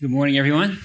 Good 0.00 0.10
morning, 0.10 0.38
everyone. 0.38 0.78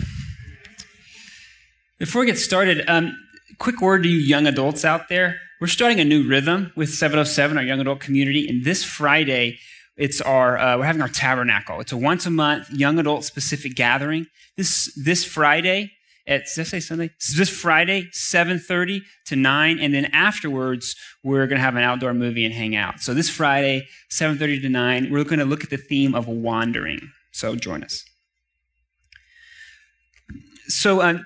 Before 1.99 2.19
we 2.19 2.25
get 2.25 2.37
started, 2.37 2.83
um, 2.89 3.17
quick 3.59 3.79
word 3.79 4.03
to 4.03 4.09
you 4.09 4.17
young 4.17 4.45
adults 4.45 4.83
out 4.83 5.07
there. 5.07 5.37
We're 5.61 5.67
starting 5.67 6.01
a 6.01 6.03
new 6.03 6.27
rhythm 6.27 6.73
with 6.75 6.89
707, 6.89 7.57
our 7.57 7.63
young 7.63 7.79
adult 7.79 8.01
community, 8.01 8.45
and 8.45 8.65
this 8.65 8.83
Friday, 8.83 9.57
it's 9.95 10.19
our 10.19 10.57
uh, 10.57 10.77
we're 10.77 10.83
having 10.83 11.01
our 11.01 11.07
tabernacle. 11.07 11.79
It's 11.79 11.93
a 11.93 11.97
once 11.97 12.25
a 12.25 12.29
month 12.29 12.69
young 12.71 12.99
adult 12.99 13.23
specific 13.23 13.75
gathering. 13.75 14.27
This 14.57 14.93
this 15.01 15.23
Friday 15.23 15.93
at 16.27 16.47
did 16.53 16.59
I 16.59 16.63
say 16.65 16.81
Sunday? 16.81 17.11
This 17.37 17.49
Friday, 17.49 18.09
7:30 18.11 18.99
to 19.27 19.37
9, 19.37 19.79
and 19.79 19.93
then 19.93 20.05
afterwards 20.11 20.93
we're 21.23 21.47
going 21.47 21.57
to 21.57 21.63
have 21.63 21.77
an 21.77 21.83
outdoor 21.83 22.13
movie 22.13 22.43
and 22.43 22.53
hang 22.53 22.75
out. 22.75 22.99
So 22.99 23.13
this 23.13 23.29
Friday, 23.29 23.87
7:30 24.11 24.61
to 24.63 24.67
9, 24.67 25.09
we're 25.09 25.23
going 25.23 25.39
to 25.39 25.45
look 25.45 25.63
at 25.63 25.69
the 25.69 25.77
theme 25.77 26.13
of 26.13 26.27
wandering. 26.27 26.99
So 27.31 27.55
join 27.55 27.81
us. 27.81 28.03
So, 30.67 31.01
uh, 31.01 31.19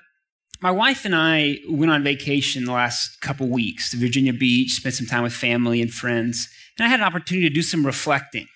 my 0.62 0.70
wife 0.70 1.06
and 1.06 1.14
I 1.14 1.58
went 1.68 1.90
on 1.90 2.04
vacation 2.04 2.66
the 2.66 2.72
last 2.72 3.20
couple 3.22 3.48
weeks 3.48 3.90
to 3.90 3.96
Virginia 3.96 4.32
Beach, 4.34 4.72
spent 4.72 4.94
some 4.94 5.06
time 5.06 5.22
with 5.22 5.32
family 5.32 5.80
and 5.80 5.90
friends, 5.90 6.48
and 6.78 6.86
I 6.86 6.90
had 6.90 7.00
an 7.00 7.06
opportunity 7.06 7.48
to 7.48 7.54
do 7.54 7.62
some 7.62 7.86
reflecting. 7.86 8.46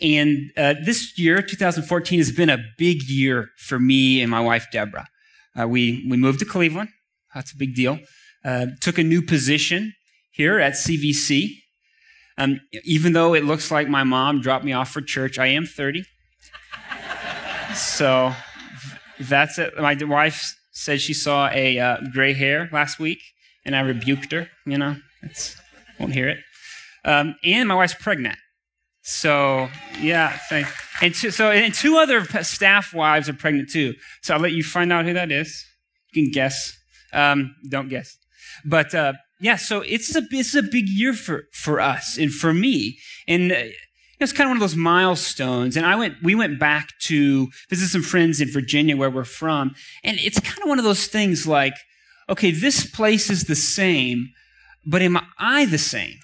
And 0.00 0.50
uh, 0.56 0.74
this 0.84 1.16
year, 1.16 1.40
2014, 1.40 2.18
has 2.18 2.32
been 2.32 2.50
a 2.50 2.58
big 2.76 3.04
year 3.04 3.50
for 3.56 3.78
me 3.78 4.20
and 4.20 4.30
my 4.30 4.40
wife, 4.40 4.66
Deborah. 4.72 5.06
Uh, 5.58 5.68
we, 5.68 6.04
we 6.10 6.16
moved 6.16 6.40
to 6.40 6.44
Cleveland. 6.44 6.88
That's 7.34 7.52
a 7.52 7.56
big 7.56 7.74
deal. 7.74 8.00
Uh, 8.44 8.66
took 8.80 8.98
a 8.98 9.04
new 9.04 9.22
position 9.22 9.92
here 10.32 10.58
at 10.58 10.72
CVC. 10.72 11.50
Um, 12.38 12.60
even 12.84 13.12
though 13.12 13.34
it 13.34 13.44
looks 13.44 13.70
like 13.70 13.88
my 13.88 14.02
mom 14.02 14.40
dropped 14.40 14.64
me 14.64 14.72
off 14.72 14.90
for 14.90 15.02
church, 15.02 15.38
I 15.38 15.48
am 15.48 15.66
30. 15.66 16.02
so 17.74 18.34
that's 19.28 19.58
it. 19.58 19.76
My 19.78 19.96
wife 20.02 20.56
said 20.72 21.00
she 21.00 21.14
saw 21.14 21.48
a 21.50 21.78
uh, 21.78 21.96
gray 22.12 22.32
hair 22.32 22.68
last 22.72 22.98
week, 22.98 23.20
and 23.64 23.76
I 23.76 23.80
rebuked 23.80 24.32
her. 24.32 24.48
You 24.66 24.78
know, 24.78 24.96
it's, 25.22 25.56
won't 25.98 26.14
hear 26.14 26.28
it. 26.28 26.38
Um, 27.04 27.34
and 27.44 27.68
my 27.68 27.74
wife's 27.74 27.94
pregnant. 27.94 28.38
So 29.02 29.68
yeah, 30.00 30.38
thank, 30.48 30.68
and 31.00 31.12
two, 31.12 31.32
so 31.32 31.50
and 31.50 31.74
two 31.74 31.96
other 31.98 32.24
staff 32.42 32.94
wives 32.94 33.28
are 33.28 33.34
pregnant 33.34 33.70
too. 33.70 33.94
So 34.22 34.34
I'll 34.34 34.40
let 34.40 34.52
you 34.52 34.62
find 34.62 34.92
out 34.92 35.04
who 35.04 35.12
that 35.14 35.32
is. 35.32 35.66
You 36.12 36.22
can 36.22 36.32
guess. 36.32 36.76
Um, 37.12 37.56
don't 37.68 37.88
guess. 37.88 38.16
But 38.64 38.94
uh, 38.94 39.14
yeah, 39.40 39.56
so 39.56 39.80
it's 39.80 40.14
a 40.14 40.22
it's 40.30 40.54
a 40.54 40.62
big 40.62 40.88
year 40.88 41.14
for 41.14 41.44
for 41.52 41.80
us 41.80 42.16
and 42.16 42.32
for 42.32 42.54
me. 42.54 42.98
And 43.26 43.50
uh, 43.50 43.64
it's 44.22 44.32
kind 44.32 44.46
of 44.46 44.50
one 44.50 44.56
of 44.56 44.60
those 44.60 44.76
milestones. 44.76 45.76
And 45.76 45.86
I 45.86 45.96
went, 45.96 46.16
we 46.22 46.34
went 46.34 46.58
back 46.58 46.88
to 47.02 47.48
visit 47.68 47.88
some 47.88 48.02
friends 48.02 48.40
in 48.40 48.50
Virginia 48.50 48.96
where 48.96 49.10
we're 49.10 49.24
from. 49.24 49.74
And 50.04 50.18
it's 50.20 50.40
kind 50.40 50.62
of 50.62 50.68
one 50.68 50.78
of 50.78 50.84
those 50.84 51.06
things 51.06 51.46
like, 51.46 51.74
okay, 52.28 52.50
this 52.50 52.88
place 52.88 53.30
is 53.30 53.44
the 53.44 53.56
same, 53.56 54.30
but 54.86 55.02
am 55.02 55.18
I 55.38 55.66
the 55.66 55.78
same? 55.78 56.18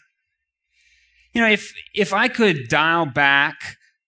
You 1.35 1.43
know, 1.43 1.49
if, 1.49 1.73
if 1.95 2.13
I 2.13 2.29
could 2.29 2.69
dial 2.69 3.07
back 3.07 3.57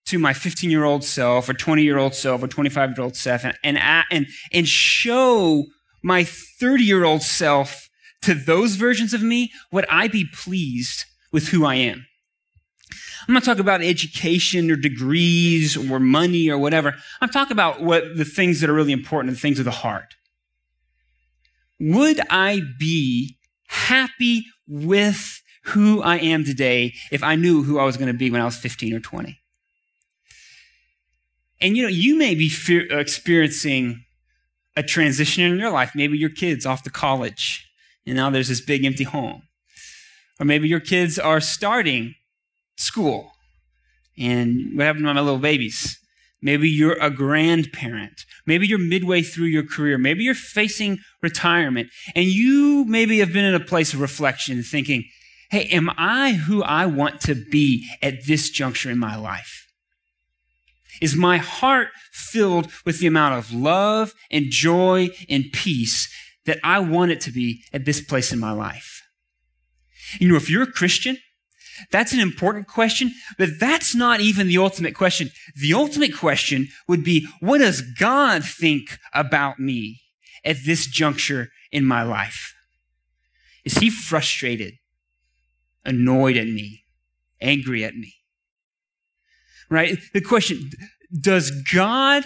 to 0.07 0.19
my 0.19 0.33
15 0.33 0.69
year 0.69 0.83
old 0.83 1.03
self 1.03 1.47
or 1.47 1.53
20 1.53 1.83
year 1.83 1.97
old 1.97 2.15
self 2.15 2.43
or 2.43 2.47
25 2.47 2.97
year 2.97 3.03
old 3.03 3.15
self 3.15 3.45
and, 3.45 3.57
and, 3.63 3.77
and, 4.11 4.27
and 4.51 4.67
show 4.67 5.65
my 6.03 6.23
30 6.23 6.83
year 6.83 7.03
old 7.03 7.21
self 7.21 7.89
to 8.23 8.33
those 8.33 8.75
versions 8.75 9.13
of 9.13 9.21
me, 9.21 9.51
would 9.71 9.85
I 9.89 10.07
be 10.07 10.25
pleased 10.25 11.05
with 11.31 11.49
who 11.49 11.65
I 11.65 11.75
am? 11.75 12.05
I'm 13.27 13.33
not 13.33 13.43
talking 13.43 13.61
about 13.61 13.81
education 13.81 14.71
or 14.71 14.75
degrees 14.75 15.77
or 15.77 15.99
money 15.99 16.49
or 16.49 16.57
whatever. 16.57 16.95
I'm 17.21 17.29
talking 17.29 17.53
about 17.53 17.81
what 17.81 18.17
the 18.17 18.25
things 18.25 18.61
that 18.61 18.69
are 18.69 18.73
really 18.73 18.93
important, 18.93 19.33
the 19.33 19.39
things 19.39 19.59
of 19.59 19.65
the 19.65 19.71
heart. 19.71 20.15
Would 21.79 22.19
I 22.29 22.61
be 22.79 23.37
happy 23.67 24.45
with 24.67 25.41
who 25.65 26.01
I 26.01 26.17
am 26.17 26.43
today 26.43 26.93
if 27.11 27.23
I 27.23 27.35
knew 27.35 27.63
who 27.63 27.79
I 27.79 27.85
was 27.85 27.97
going 27.97 28.07
to 28.07 28.17
be 28.17 28.29
when 28.29 28.41
I 28.41 28.45
was 28.45 28.57
15 28.57 28.93
or 28.93 28.99
20? 28.99 29.37
And 31.59 31.77
you 31.77 31.83
know, 31.83 31.89
you 31.89 32.15
may 32.15 32.33
be 32.35 32.49
fear, 32.49 32.87
uh, 32.91 32.97
experiencing 32.97 34.03
a 34.75 34.83
transition 34.83 35.43
in 35.43 35.59
your 35.59 35.69
life. 35.69 35.91
Maybe 35.93 36.17
your 36.17 36.29
kids 36.29 36.65
off 36.65 36.83
to 36.83 36.89
college, 36.89 37.69
and 38.05 38.15
now 38.15 38.29
there's 38.29 38.47
this 38.47 38.61
big 38.61 38.83
empty 38.83 39.03
home. 39.03 39.43
Or 40.39 40.45
maybe 40.45 40.67
your 40.67 40.79
kids 40.79 41.19
are 41.19 41.39
starting 41.39 42.15
school. 42.81 43.31
And 44.17 44.77
what 44.77 44.85
happened 44.85 45.05
to 45.05 45.13
my 45.13 45.21
little 45.21 45.39
babies? 45.39 45.97
Maybe 46.41 46.69
you're 46.69 46.97
a 46.99 47.11
grandparent. 47.11 48.25
Maybe 48.45 48.67
you're 48.67 48.79
midway 48.79 49.21
through 49.21 49.45
your 49.45 49.65
career. 49.65 49.97
Maybe 49.97 50.23
you're 50.23 50.33
facing 50.33 50.99
retirement. 51.21 51.89
And 52.15 52.25
you 52.25 52.83
maybe 52.85 53.19
have 53.19 53.31
been 53.31 53.45
in 53.45 53.53
a 53.53 53.59
place 53.59 53.93
of 53.93 54.01
reflection 54.01 54.63
thinking, 54.63 55.05
hey, 55.51 55.65
am 55.67 55.91
I 55.97 56.33
who 56.33 56.63
I 56.63 56.87
want 56.87 57.21
to 57.21 57.35
be 57.35 57.87
at 58.01 58.25
this 58.25 58.49
juncture 58.49 58.89
in 58.89 58.97
my 58.97 59.15
life? 59.15 59.67
Is 61.01 61.15
my 61.15 61.37
heart 61.37 61.89
filled 62.11 62.71
with 62.85 62.99
the 62.99 63.07
amount 63.07 63.35
of 63.35 63.53
love 63.53 64.13
and 64.29 64.45
joy 64.49 65.09
and 65.29 65.45
peace 65.53 66.11
that 66.45 66.59
I 66.63 66.79
want 66.79 67.11
it 67.11 67.21
to 67.21 67.31
be 67.31 67.63
at 67.71 67.85
this 67.85 68.01
place 68.01 68.31
in 68.31 68.39
my 68.39 68.51
life? 68.51 69.01
You 70.19 70.27
know, 70.27 70.35
if 70.35 70.49
you're 70.49 70.63
a 70.63 70.71
Christian, 70.71 71.17
that's 71.91 72.13
an 72.13 72.19
important 72.19 72.67
question, 72.67 73.13
but 73.37 73.59
that's 73.59 73.95
not 73.95 74.21
even 74.21 74.47
the 74.47 74.57
ultimate 74.57 74.95
question. 74.95 75.31
The 75.55 75.73
ultimate 75.73 76.15
question 76.15 76.67
would 76.87 77.03
be, 77.03 77.27
what 77.39 77.59
does 77.59 77.81
God 77.81 78.43
think 78.43 78.97
about 79.13 79.59
me 79.59 80.01
at 80.43 80.57
this 80.65 80.85
juncture 80.85 81.49
in 81.71 81.85
my 81.85 82.03
life? 82.03 82.53
Is 83.63 83.77
he 83.77 83.89
frustrated, 83.89 84.73
annoyed 85.85 86.37
at 86.37 86.47
me, 86.47 86.83
angry 87.39 87.83
at 87.83 87.95
me? 87.95 88.13
Right? 89.69 89.97
The 90.13 90.21
question, 90.21 90.71
does 91.19 91.51
God 91.73 92.23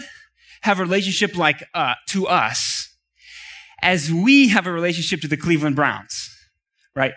have 0.61 0.79
a 0.79 0.83
relationship 0.83 1.37
like 1.37 1.63
uh, 1.73 1.93
to 2.09 2.27
us 2.27 2.95
as 3.81 4.11
we 4.11 4.49
have 4.49 4.65
a 4.65 4.71
relationship 4.71 5.21
to 5.21 5.27
the 5.27 5.37
Cleveland 5.37 5.75
Browns? 5.75 6.31
Right? 6.95 7.13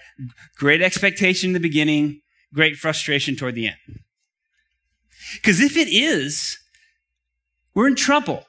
Great 0.57 0.83
expectation 0.83 1.51
in 1.51 1.55
the 1.55 1.61
beginning, 1.61 2.21
great 2.55 2.77
frustration 2.77 3.37
toward 3.37 3.55
the 3.55 3.69
end. 3.69 4.01
Because 5.35 5.61
if 5.61 5.77
it 5.77 5.89
is, 5.89 6.59
we're 7.75 7.89
in 7.89 7.97
trouble. 7.97 8.45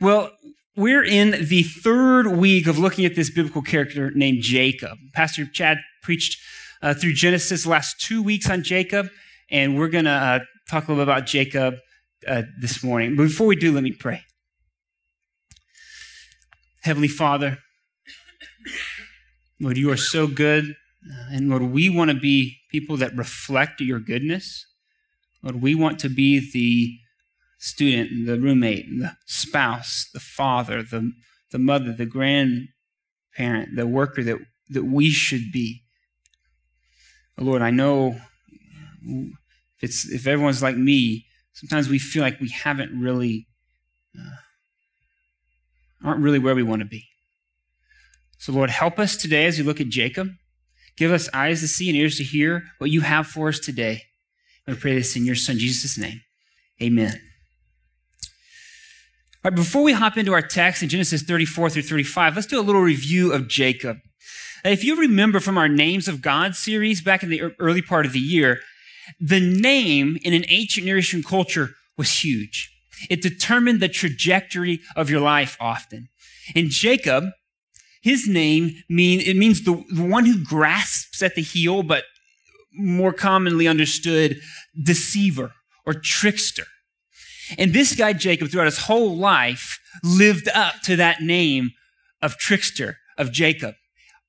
Well, 0.00 0.30
we're 0.76 1.04
in 1.04 1.46
the 1.48 1.62
third 1.62 2.26
week 2.26 2.66
of 2.66 2.78
looking 2.78 3.04
at 3.04 3.14
this 3.14 3.30
biblical 3.30 3.62
character 3.62 4.10
named 4.12 4.42
Jacob. 4.42 4.98
Pastor 5.14 5.46
Chad 5.46 5.78
preached 6.02 6.40
uh, 6.82 6.94
through 6.94 7.14
Genesis 7.14 7.66
last 7.66 8.00
two 8.00 8.22
weeks 8.22 8.48
on 8.48 8.62
Jacob, 8.62 9.08
and 9.50 9.78
we're 9.78 9.88
going 9.88 10.04
to 10.04 10.10
uh, 10.10 10.38
talk 10.70 10.88
a 10.88 10.92
little 10.92 11.04
bit 11.04 11.12
about 11.12 11.26
Jacob 11.26 11.74
uh, 12.26 12.42
this 12.60 12.82
morning. 12.82 13.16
But 13.16 13.24
before 13.24 13.46
we 13.46 13.56
do, 13.56 13.72
let 13.72 13.82
me 13.82 13.92
pray. 13.92 14.22
Heavenly 16.82 17.08
Father, 17.08 17.58
Lord, 19.60 19.76
you 19.76 19.90
are 19.90 19.98
so 19.98 20.26
good. 20.26 20.76
And 21.02 21.48
Lord, 21.48 21.62
we 21.62 21.88
want 21.88 22.10
to 22.10 22.16
be 22.16 22.58
people 22.70 22.96
that 22.98 23.16
reflect 23.16 23.80
your 23.80 24.00
goodness. 24.00 24.66
Lord, 25.42 25.62
we 25.62 25.74
want 25.74 25.98
to 26.00 26.08
be 26.08 26.50
the 26.52 26.98
student, 27.58 28.26
the 28.26 28.38
roommate, 28.38 28.86
the 28.98 29.16
spouse, 29.26 30.08
the 30.12 30.20
father, 30.20 30.82
the, 30.82 31.12
the 31.50 31.58
mother, 31.58 31.92
the 31.92 32.06
grandparent, 32.06 33.76
the 33.76 33.86
worker 33.86 34.22
that, 34.22 34.38
that 34.68 34.84
we 34.84 35.10
should 35.10 35.52
be. 35.52 35.82
Lord, 37.38 37.62
I 37.62 37.70
know 37.70 38.20
if, 39.02 39.82
it's, 39.82 40.10
if 40.10 40.26
everyone's 40.26 40.62
like 40.62 40.76
me, 40.76 41.26
sometimes 41.54 41.88
we 41.88 41.98
feel 41.98 42.22
like 42.22 42.38
we 42.38 42.50
haven't 42.50 42.98
really, 43.00 43.46
uh, 44.18 44.36
aren't 46.04 46.20
really 46.20 46.38
where 46.38 46.54
we 46.54 46.62
want 46.62 46.80
to 46.80 46.86
be. 46.86 47.06
So, 48.36 48.52
Lord, 48.52 48.70
help 48.70 48.98
us 48.98 49.16
today 49.16 49.46
as 49.46 49.58
we 49.58 49.64
look 49.64 49.80
at 49.80 49.88
Jacob. 49.88 50.28
Give 51.00 51.12
us 51.12 51.30
eyes 51.32 51.60
to 51.62 51.68
see 51.68 51.88
and 51.88 51.96
ears 51.96 52.18
to 52.18 52.24
hear 52.24 52.64
what 52.76 52.90
you 52.90 53.00
have 53.00 53.26
for 53.26 53.48
us 53.48 53.58
today. 53.58 54.02
I 54.68 54.74
pray 54.74 54.94
this 54.96 55.16
in 55.16 55.24
your 55.24 55.34
Son, 55.34 55.56
Jesus' 55.56 55.96
name. 55.96 56.20
Amen. 56.82 57.18
All 59.42 59.50
right, 59.50 59.54
before 59.54 59.82
we 59.82 59.94
hop 59.94 60.18
into 60.18 60.34
our 60.34 60.42
text 60.42 60.82
in 60.82 60.90
Genesis 60.90 61.22
34 61.22 61.70
through 61.70 61.82
35, 61.84 62.34
let's 62.34 62.46
do 62.46 62.60
a 62.60 62.62
little 62.62 62.82
review 62.82 63.32
of 63.32 63.48
Jacob. 63.48 63.96
If 64.62 64.84
you 64.84 64.94
remember 64.94 65.40
from 65.40 65.56
our 65.56 65.68
Names 65.68 66.06
of 66.06 66.20
God 66.20 66.54
series 66.54 67.00
back 67.00 67.22
in 67.22 67.30
the 67.30 67.44
early 67.58 67.80
part 67.80 68.04
of 68.04 68.12
the 68.12 68.20
year, 68.20 68.60
the 69.18 69.40
name 69.40 70.18
in 70.22 70.34
an 70.34 70.44
ancient 70.48 70.84
Near 70.84 70.98
Eastern 70.98 71.22
culture 71.22 71.70
was 71.96 72.22
huge. 72.22 72.70
It 73.08 73.22
determined 73.22 73.80
the 73.80 73.88
trajectory 73.88 74.80
of 74.94 75.08
your 75.08 75.20
life 75.20 75.56
often. 75.60 76.10
And 76.54 76.68
Jacob, 76.68 77.30
his 78.00 78.26
name 78.26 78.82
mean 78.88 79.20
it 79.20 79.36
means 79.36 79.64
the, 79.64 79.84
the 79.90 80.02
one 80.04 80.24
who 80.24 80.42
grasps 80.42 81.22
at 81.22 81.34
the 81.34 81.42
heel, 81.42 81.82
but 81.82 82.04
more 82.72 83.12
commonly 83.12 83.68
understood, 83.68 84.36
deceiver 84.82 85.52
or 85.86 85.94
trickster. 85.94 86.64
And 87.58 87.72
this 87.72 87.94
guy, 87.94 88.12
Jacob, 88.12 88.48
throughout 88.48 88.66
his 88.66 88.78
whole 88.78 89.16
life, 89.16 89.78
lived 90.04 90.48
up 90.54 90.74
to 90.84 90.96
that 90.96 91.20
name 91.20 91.70
of 92.22 92.36
trickster, 92.36 92.98
of 93.18 93.32
Jacob. 93.32 93.74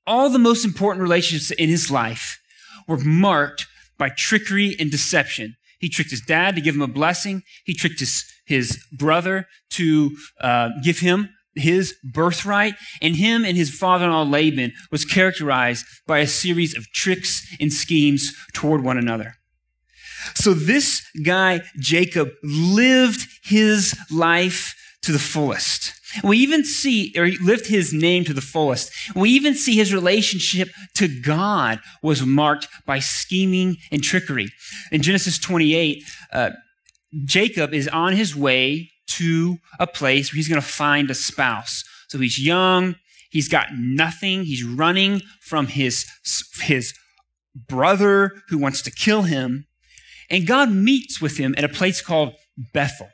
All 0.06 0.28
the 0.28 0.38
most 0.38 0.64
important 0.64 1.02
relationships 1.02 1.50
in 1.52 1.68
his 1.68 1.90
life 1.90 2.40
were 2.88 2.98
marked 2.98 3.66
by 3.96 4.08
trickery 4.08 4.74
and 4.78 4.90
deception. 4.90 5.54
He 5.78 5.88
tricked 5.88 6.10
his 6.10 6.20
dad 6.20 6.56
to 6.56 6.60
give 6.60 6.74
him 6.74 6.82
a 6.82 6.88
blessing. 6.88 7.42
He 7.64 7.74
tricked 7.74 8.00
his, 8.00 8.24
his 8.44 8.84
brother 8.92 9.46
to 9.70 10.16
uh, 10.40 10.70
give 10.82 10.98
him 10.98 11.28
his 11.54 11.94
birthright. 12.12 12.74
And 13.00 13.16
him 13.16 13.44
and 13.44 13.56
his 13.56 13.76
father-in-law 13.76 14.24
Laban 14.24 14.72
was 14.90 15.04
characterized 15.04 15.84
by 16.06 16.18
a 16.18 16.26
series 16.26 16.76
of 16.76 16.90
tricks 16.92 17.46
and 17.60 17.72
schemes 17.72 18.32
toward 18.52 18.82
one 18.82 18.98
another. 18.98 19.34
So 20.34 20.54
this 20.54 21.02
guy, 21.24 21.62
Jacob, 21.78 22.30
lived 22.42 23.26
his 23.44 23.96
life 24.10 24.74
to 25.02 25.12
the 25.12 25.18
fullest. 25.18 25.92
We 26.22 26.38
even 26.38 26.64
see, 26.64 27.12
or 27.16 27.24
he 27.24 27.38
lived 27.38 27.66
his 27.66 27.92
name 27.92 28.24
to 28.24 28.34
the 28.34 28.40
fullest. 28.40 28.92
We 29.16 29.30
even 29.30 29.54
see 29.54 29.76
his 29.76 29.92
relationship 29.92 30.68
to 30.96 31.08
God 31.08 31.80
was 32.02 32.24
marked 32.24 32.68
by 32.86 32.98
scheming 32.98 33.78
and 33.90 34.02
trickery. 34.02 34.48
In 34.92 35.02
Genesis 35.02 35.38
28, 35.38 36.04
uh, 36.32 36.50
Jacob 37.24 37.74
is 37.74 37.88
on 37.88 38.14
his 38.14 38.36
way 38.36 38.91
to 39.06 39.58
a 39.78 39.86
place 39.86 40.32
where 40.32 40.36
he's 40.36 40.48
going 40.48 40.60
to 40.60 40.66
find 40.66 41.10
a 41.10 41.14
spouse. 41.14 41.84
So 42.08 42.18
he's 42.18 42.38
young, 42.38 42.96
he's 43.30 43.48
got 43.48 43.68
nothing, 43.74 44.44
he's 44.44 44.64
running 44.64 45.22
from 45.40 45.66
his, 45.66 46.06
his 46.60 46.94
brother 47.54 48.32
who 48.48 48.58
wants 48.58 48.82
to 48.82 48.90
kill 48.90 49.22
him. 49.22 49.66
And 50.30 50.46
God 50.46 50.70
meets 50.70 51.20
with 51.20 51.36
him 51.36 51.54
at 51.58 51.64
a 51.64 51.68
place 51.68 52.00
called 52.00 52.34
Bethel. 52.72 53.10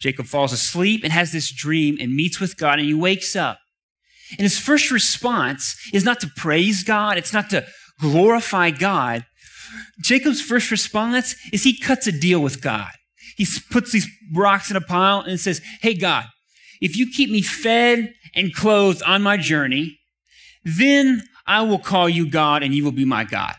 Jacob 0.00 0.26
falls 0.26 0.52
asleep 0.52 1.02
and 1.04 1.12
has 1.12 1.32
this 1.32 1.52
dream 1.52 1.96
and 2.00 2.14
meets 2.14 2.40
with 2.40 2.56
God 2.56 2.78
and 2.78 2.88
he 2.88 2.94
wakes 2.94 3.36
up. 3.36 3.58
And 4.32 4.40
his 4.40 4.58
first 4.58 4.90
response 4.90 5.76
is 5.92 6.04
not 6.04 6.20
to 6.20 6.30
praise 6.36 6.84
God, 6.84 7.18
it's 7.18 7.32
not 7.32 7.50
to 7.50 7.66
glorify 8.00 8.70
God. 8.70 9.26
Jacob's 10.02 10.40
first 10.40 10.70
response 10.70 11.36
is 11.52 11.64
he 11.64 11.78
cuts 11.78 12.06
a 12.06 12.12
deal 12.12 12.40
with 12.40 12.62
God. 12.62 12.90
He 13.40 13.46
puts 13.70 13.90
these 13.90 14.06
rocks 14.34 14.70
in 14.70 14.76
a 14.76 14.82
pile 14.82 15.22
and 15.22 15.40
says, 15.40 15.62
Hey, 15.80 15.94
God, 15.94 16.26
if 16.82 16.94
you 16.94 17.10
keep 17.10 17.30
me 17.30 17.40
fed 17.40 18.12
and 18.34 18.54
clothed 18.54 19.02
on 19.04 19.22
my 19.22 19.38
journey, 19.38 19.98
then 20.62 21.22
I 21.46 21.62
will 21.62 21.78
call 21.78 22.06
you 22.06 22.28
God 22.28 22.62
and 22.62 22.74
you 22.74 22.84
will 22.84 22.92
be 22.92 23.06
my 23.06 23.24
God. 23.24 23.54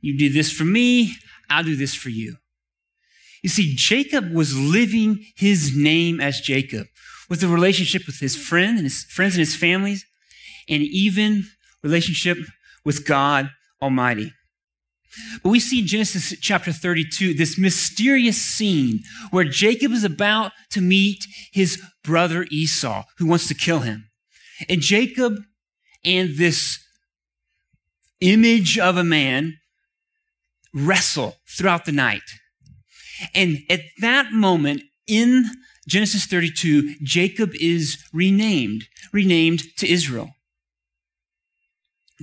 You 0.00 0.16
do 0.16 0.32
this 0.32 0.50
for 0.50 0.64
me, 0.64 1.12
I'll 1.50 1.64
do 1.64 1.76
this 1.76 1.94
for 1.94 2.08
you. 2.08 2.36
You 3.42 3.50
see, 3.50 3.74
Jacob 3.76 4.32
was 4.32 4.58
living 4.58 5.22
his 5.36 5.76
name 5.76 6.18
as 6.18 6.40
Jacob 6.40 6.86
with 7.28 7.42
a 7.42 7.48
relationship 7.48 8.06
with 8.06 8.20
his 8.20 8.36
friend 8.36 8.78
and 8.78 8.86
his 8.86 9.04
friends 9.04 9.34
and 9.34 9.40
his 9.40 9.54
families, 9.54 10.02
and 10.66 10.82
even 10.82 11.44
relationship 11.82 12.38
with 12.86 13.06
God 13.06 13.50
Almighty. 13.82 14.32
But 15.42 15.50
we 15.50 15.60
see 15.60 15.84
Genesis 15.84 16.34
chapter 16.40 16.72
32 16.72 17.34
this 17.34 17.58
mysterious 17.58 18.40
scene 18.40 19.00
where 19.30 19.44
Jacob 19.44 19.92
is 19.92 20.04
about 20.04 20.52
to 20.70 20.80
meet 20.80 21.24
his 21.52 21.82
brother 22.02 22.46
Esau, 22.50 23.04
who 23.18 23.26
wants 23.26 23.48
to 23.48 23.54
kill 23.54 23.80
him. 23.80 24.10
And 24.68 24.80
Jacob 24.80 25.36
and 26.04 26.36
this 26.36 26.78
image 28.20 28.78
of 28.78 28.96
a 28.96 29.04
man 29.04 29.58
wrestle 30.74 31.36
throughout 31.46 31.84
the 31.84 31.92
night. 31.92 32.22
And 33.34 33.58
at 33.70 33.80
that 34.00 34.32
moment 34.32 34.82
in 35.06 35.44
Genesis 35.88 36.26
32, 36.26 36.96
Jacob 37.02 37.52
is 37.54 38.04
renamed, 38.12 38.84
renamed 39.12 39.62
to 39.78 39.88
Israel. 39.90 40.30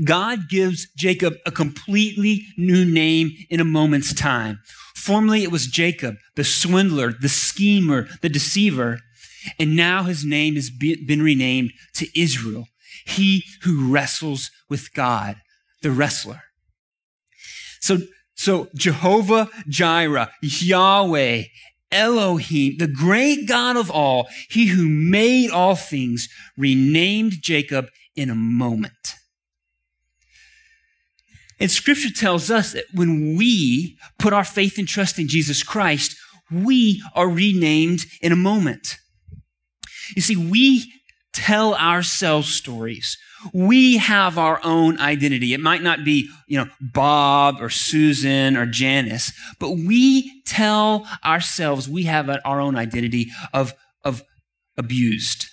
God 0.04 0.50
gives 0.50 0.88
Jacob 0.98 1.36
a 1.46 1.52
completely 1.52 2.48
new 2.58 2.84
name 2.84 3.32
in 3.50 3.60
a 3.60 3.66
moment's 3.66 4.14
time. 4.14 4.60
Formerly, 4.96 5.44
it 5.44 5.52
was 5.52 5.68
Jacob, 5.68 6.16
the 6.36 6.44
swindler, 6.44 7.14
the 7.14 7.30
schemer, 7.30 8.08
the 8.22 8.30
deceiver. 8.30 9.00
And 9.60 9.76
now 9.76 10.04
his 10.04 10.26
name 10.26 10.56
has 10.56 10.70
been 10.70 11.22
renamed 11.22 11.72
to 11.96 12.08
Israel, 12.20 12.66
he 13.06 13.44
who 13.62 13.92
wrestles 13.92 14.50
with 14.70 14.94
God, 14.94 15.38
the 15.82 15.92
wrestler. 15.92 16.42
So, 17.80 18.00
so 18.34 18.68
Jehovah 18.76 19.50
Jireh, 19.70 20.32
Yahweh, 20.42 21.44
Elohim, 21.92 22.78
the 22.78 22.88
great 22.88 23.48
God 23.48 23.78
of 23.78 23.92
all, 23.92 24.28
he 24.50 24.68
who 24.68 24.90
made 24.90 25.52
all 25.52 25.76
things, 25.76 26.28
renamed 26.58 27.34
Jacob 27.42 27.88
in 28.16 28.30
a 28.30 28.36
moment. 28.36 28.94
And 31.60 31.72
scripture 31.72 32.12
tells 32.12 32.52
us 32.52 32.74
that 32.74 32.86
when 32.94 33.38
we 33.38 33.98
put 34.20 34.34
our 34.34 34.44
faith 34.44 34.78
and 34.78 34.88
trust 34.88 35.20
in 35.20 35.28
Jesus 35.28 35.64
Christ, 35.64 36.18
we 36.52 37.02
are 37.16 37.30
renamed 37.30 38.06
in 38.22 38.32
a 38.32 38.38
moment. 38.38 38.98
You 40.16 40.22
see, 40.22 40.36
we 40.36 40.92
tell 41.34 41.76
ourselves 41.76 42.54
stories. 42.54 43.18
We 43.54 43.98
have 43.98 44.38
our 44.38 44.60
own 44.64 45.00
identity. 45.00 45.54
It 45.54 45.60
might 45.60 45.84
not 45.84 46.04
be, 46.04 46.30
you 46.48 46.58
know, 46.58 46.70
Bob 46.82 47.58
or 47.60 47.70
Susan 47.70 48.58
or 48.58 48.66
Janice, 48.66 49.32
but 49.60 49.72
we 49.72 50.42
tell 50.46 51.08
ourselves 51.24 51.88
we 51.88 52.04
have 52.04 52.30
our 52.30 52.60
own 52.62 52.76
identity 52.76 53.32
of, 53.54 53.74
of 54.04 54.24
abused 54.78 55.48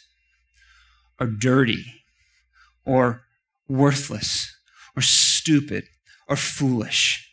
or 1.20 1.26
dirty 1.26 1.84
or 2.84 3.22
worthless 3.68 4.54
or 4.96 5.02
stupid 5.02 5.84
or 6.28 6.36
foolish. 6.36 7.28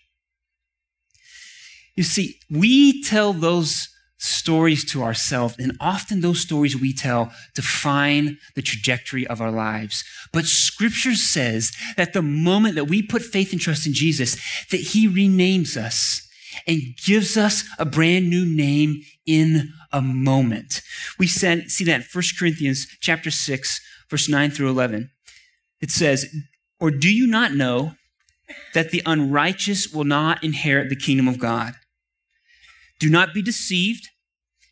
You 1.95 2.03
see, 2.03 2.39
we 2.49 3.03
tell 3.03 3.33
those 3.33 3.89
stories 4.21 4.83
to 4.91 5.01
ourselves, 5.01 5.55
and 5.57 5.77
often 5.79 6.19
those 6.19 6.41
stories 6.41 6.75
we 6.75 6.93
tell 6.93 7.31
define 7.55 8.37
the 8.55 8.61
trajectory 8.61 9.25
of 9.27 9.39
our 9.41 9.51
lives. 9.51 10.03
But 10.33 10.45
scripture 10.45 11.15
says 11.15 11.71
that 11.95 12.13
the 12.13 12.21
moment 12.21 12.75
that 12.75 12.89
we 12.89 13.01
put 13.01 13.21
faith 13.21 13.53
and 13.53 13.61
trust 13.61 13.87
in 13.87 13.93
Jesus, 13.93 14.35
that 14.71 14.81
he 14.81 15.07
renames 15.07 15.77
us 15.77 16.27
and 16.67 16.81
gives 17.05 17.37
us 17.37 17.63
a 17.77 17.85
brand 17.85 18.29
new 18.29 18.45
name 18.45 19.01
in 19.25 19.71
a 19.93 20.01
moment. 20.01 20.81
We 21.17 21.27
see 21.27 21.85
that 21.85 22.01
in 22.01 22.05
1 22.11 22.23
Corinthians 22.37 22.87
chapter 22.99 23.31
6, 23.31 23.81
verse 24.09 24.27
9 24.27 24.51
through 24.51 24.69
11. 24.69 25.11
It 25.79 25.91
says, 25.91 26.25
Or 26.79 26.91
do 26.91 27.13
you 27.13 27.27
not 27.27 27.53
know 27.53 27.93
that 28.73 28.91
the 28.91 29.01
unrighteous 29.05 29.93
will 29.93 30.03
not 30.03 30.43
inherit 30.43 30.89
the 30.89 30.95
kingdom 30.95 31.27
of 31.27 31.39
God. 31.39 31.73
Do 32.99 33.09
not 33.09 33.33
be 33.33 33.41
deceived, 33.41 34.09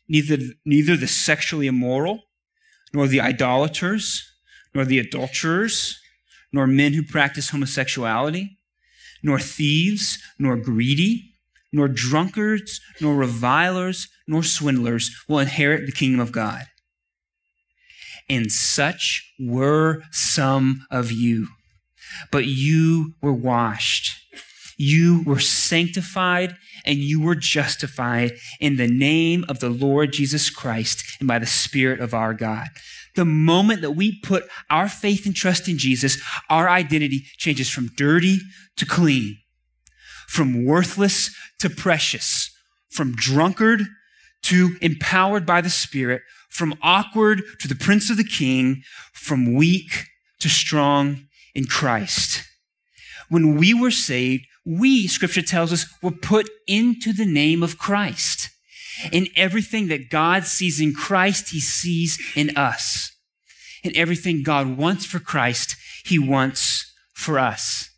neither, 0.08 0.38
neither 0.64 0.96
the 0.96 1.06
sexually 1.06 1.66
immoral, 1.66 2.24
nor 2.92 3.06
the 3.06 3.20
idolaters, 3.20 4.30
nor 4.74 4.84
the 4.84 4.98
adulterers, 4.98 5.98
nor 6.52 6.66
men 6.66 6.94
who 6.94 7.02
practice 7.02 7.50
homosexuality, 7.50 8.58
nor 9.22 9.38
thieves, 9.38 10.18
nor 10.38 10.56
greedy, 10.56 11.32
nor 11.72 11.88
drunkards, 11.88 12.80
nor 13.00 13.14
revilers, 13.16 14.08
nor 14.26 14.42
swindlers 14.42 15.24
will 15.28 15.38
inherit 15.38 15.86
the 15.86 15.92
kingdom 15.92 16.20
of 16.20 16.32
God. 16.32 16.64
And 18.30 18.52
such 18.52 19.32
were 19.38 20.02
some 20.10 20.86
of 20.90 21.10
you 21.10 21.48
but 22.30 22.46
you 22.46 23.14
were 23.20 23.32
washed. 23.32 24.16
You 24.76 25.24
were 25.26 25.40
sanctified 25.40 26.56
and 26.84 26.98
you 26.98 27.20
were 27.20 27.34
justified 27.34 28.36
in 28.60 28.76
the 28.76 28.86
name 28.86 29.44
of 29.48 29.58
the 29.58 29.70
Lord 29.70 30.12
Jesus 30.12 30.50
Christ 30.50 31.02
and 31.18 31.26
by 31.26 31.40
the 31.40 31.46
Spirit 31.46 32.00
of 32.00 32.14
our 32.14 32.32
God. 32.32 32.68
The 33.16 33.24
moment 33.24 33.82
that 33.82 33.92
we 33.92 34.20
put 34.20 34.44
our 34.70 34.88
faith 34.88 35.26
and 35.26 35.34
trust 35.34 35.68
in 35.68 35.78
Jesus, 35.78 36.22
our 36.48 36.68
identity 36.68 37.24
changes 37.36 37.68
from 37.68 37.90
dirty 37.96 38.38
to 38.76 38.86
clean, 38.86 39.38
from 40.28 40.64
worthless 40.64 41.34
to 41.58 41.68
precious, 41.68 42.50
from 42.88 43.16
drunkard 43.16 43.82
to 44.42 44.76
empowered 44.80 45.44
by 45.44 45.60
the 45.60 45.70
Spirit, 45.70 46.22
from 46.48 46.74
awkward 46.80 47.42
to 47.60 47.66
the 47.66 47.74
Prince 47.74 48.10
of 48.10 48.16
the 48.16 48.24
King, 48.24 48.82
from 49.12 49.54
weak 49.54 50.06
to 50.38 50.48
strong 50.48 51.27
in 51.58 51.66
Christ. 51.66 52.44
When 53.28 53.56
we 53.56 53.74
were 53.74 53.90
saved, 53.90 54.46
we, 54.64 55.06
scripture 55.08 55.42
tells 55.42 55.72
us, 55.72 55.86
were 56.02 56.12
put 56.12 56.48
into 56.66 57.12
the 57.12 57.26
name 57.26 57.62
of 57.62 57.78
Christ. 57.78 58.48
In 59.12 59.26
everything 59.36 59.88
that 59.88 60.08
God 60.08 60.44
sees 60.44 60.80
in 60.80 60.94
Christ, 60.94 61.50
he 61.50 61.60
sees 61.60 62.18
in 62.36 62.56
us. 62.56 63.12
In 63.82 63.96
everything 63.96 64.42
God 64.42 64.76
wants 64.78 65.04
for 65.04 65.18
Christ, 65.18 65.76
he 66.04 66.18
wants 66.18 66.94
for 67.12 67.38
us. 67.38 67.90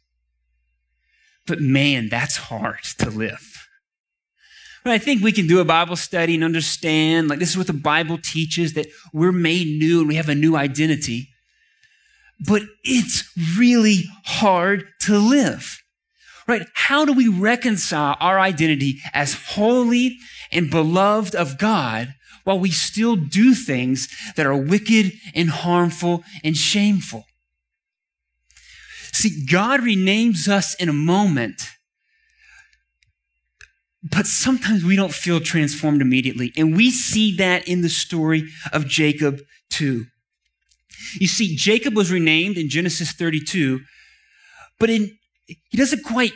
But 1.47 1.61
man, 1.61 2.09
that's 2.09 2.37
hard 2.37 2.83
to 2.99 3.11
live. 3.11 3.67
But 4.85 4.95
I 4.95 4.99
think 4.99 5.23
we 5.23 5.33
can 5.33 5.47
do 5.47 5.61
a 5.61 5.65
Bible 5.65 5.97
study 5.97 6.35
and 6.35 6.45
understand, 6.45 7.29
like, 7.29 7.39
this 7.39 7.51
is 7.51 7.59
what 7.59 7.67
the 7.67 7.73
Bible 7.73 8.19
teaches 8.19 8.73
that 8.75 8.87
we're 9.13 9.33
made 9.33 9.67
new 9.67 10.01
and 10.01 10.09
we 10.09 10.15
have 10.15 10.31
a 10.31 10.35
new 10.35 10.57
identity. 10.57 11.29
But 12.47 12.63
it's 12.85 13.31
really 13.59 14.05
hard 14.25 14.87
to 15.03 15.19
live, 15.19 15.79
right? 16.49 16.67
How 16.75 17.05
do 17.05 17.13
we 17.13 17.29
reconcile 17.29 18.17
our 18.19 18.41
identity 18.41 19.01
as 19.13 19.35
holy 19.35 20.17
and 20.51 20.71
beloved 20.71 21.35
of 21.35 21.59
God 21.59 22.15
while 22.45 22.59
we 22.59 22.71
still 22.71 23.17
do 23.17 23.55
things 23.55 24.09
that 24.37 24.47
are 24.47 24.57
wicked 24.57 25.13
and 25.35 25.51
harmful 25.51 26.25
and 26.43 26.57
shameful? 26.57 27.27
See, 29.13 29.45
God 29.45 29.81
renames 29.81 30.49
us 30.49 30.75
in 30.75 30.89
a 30.89 30.95
moment 30.95 31.63
but 34.03 34.27
sometimes 34.27 34.85
we 34.85 34.97
don't 34.97 35.13
feel 35.13 35.41
transformed 35.41 36.01
immediately. 36.01 36.53
And 36.57 36.75
we 36.77 36.91
see 36.91 37.37
that 37.37 37.69
in 37.69 37.83
the 37.83 37.89
story 37.89 38.49
of 38.73 38.87
Jacob 38.87 39.41
too. 39.69 40.07
You 41.15 41.27
see, 41.27 41.57
Jacob 41.57 41.97
was 41.97 42.13
renamed 42.13 42.57
in 42.57 42.69
Genesis 42.69 43.13
32, 43.13 43.81
but 44.79 44.91
in, 44.91 45.17
he 45.47 45.77
doesn't 45.77 46.05
quite 46.05 46.33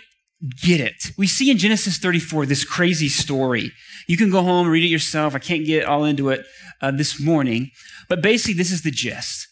get 0.63 0.81
it. 0.81 1.13
We 1.17 1.27
see 1.27 1.51
in 1.51 1.59
Genesis 1.59 1.99
34 1.99 2.47
this 2.47 2.65
crazy 2.65 3.09
story. 3.09 3.73
You 4.09 4.17
can 4.17 4.31
go 4.31 4.43
home 4.43 4.67
and 4.67 4.73
read 4.73 4.85
it 4.85 4.89
yourself. 4.89 5.35
I 5.35 5.39
can't 5.39 5.65
get 5.65 5.87
all 5.87 6.05
into 6.05 6.29
it 6.31 6.45
uh, 6.83 6.91
this 6.91 7.21
morning. 7.21 7.71
But 8.09 8.23
basically, 8.23 8.55
this 8.55 8.71
is 8.71 8.83
the 8.83 8.91
gist 8.91 9.49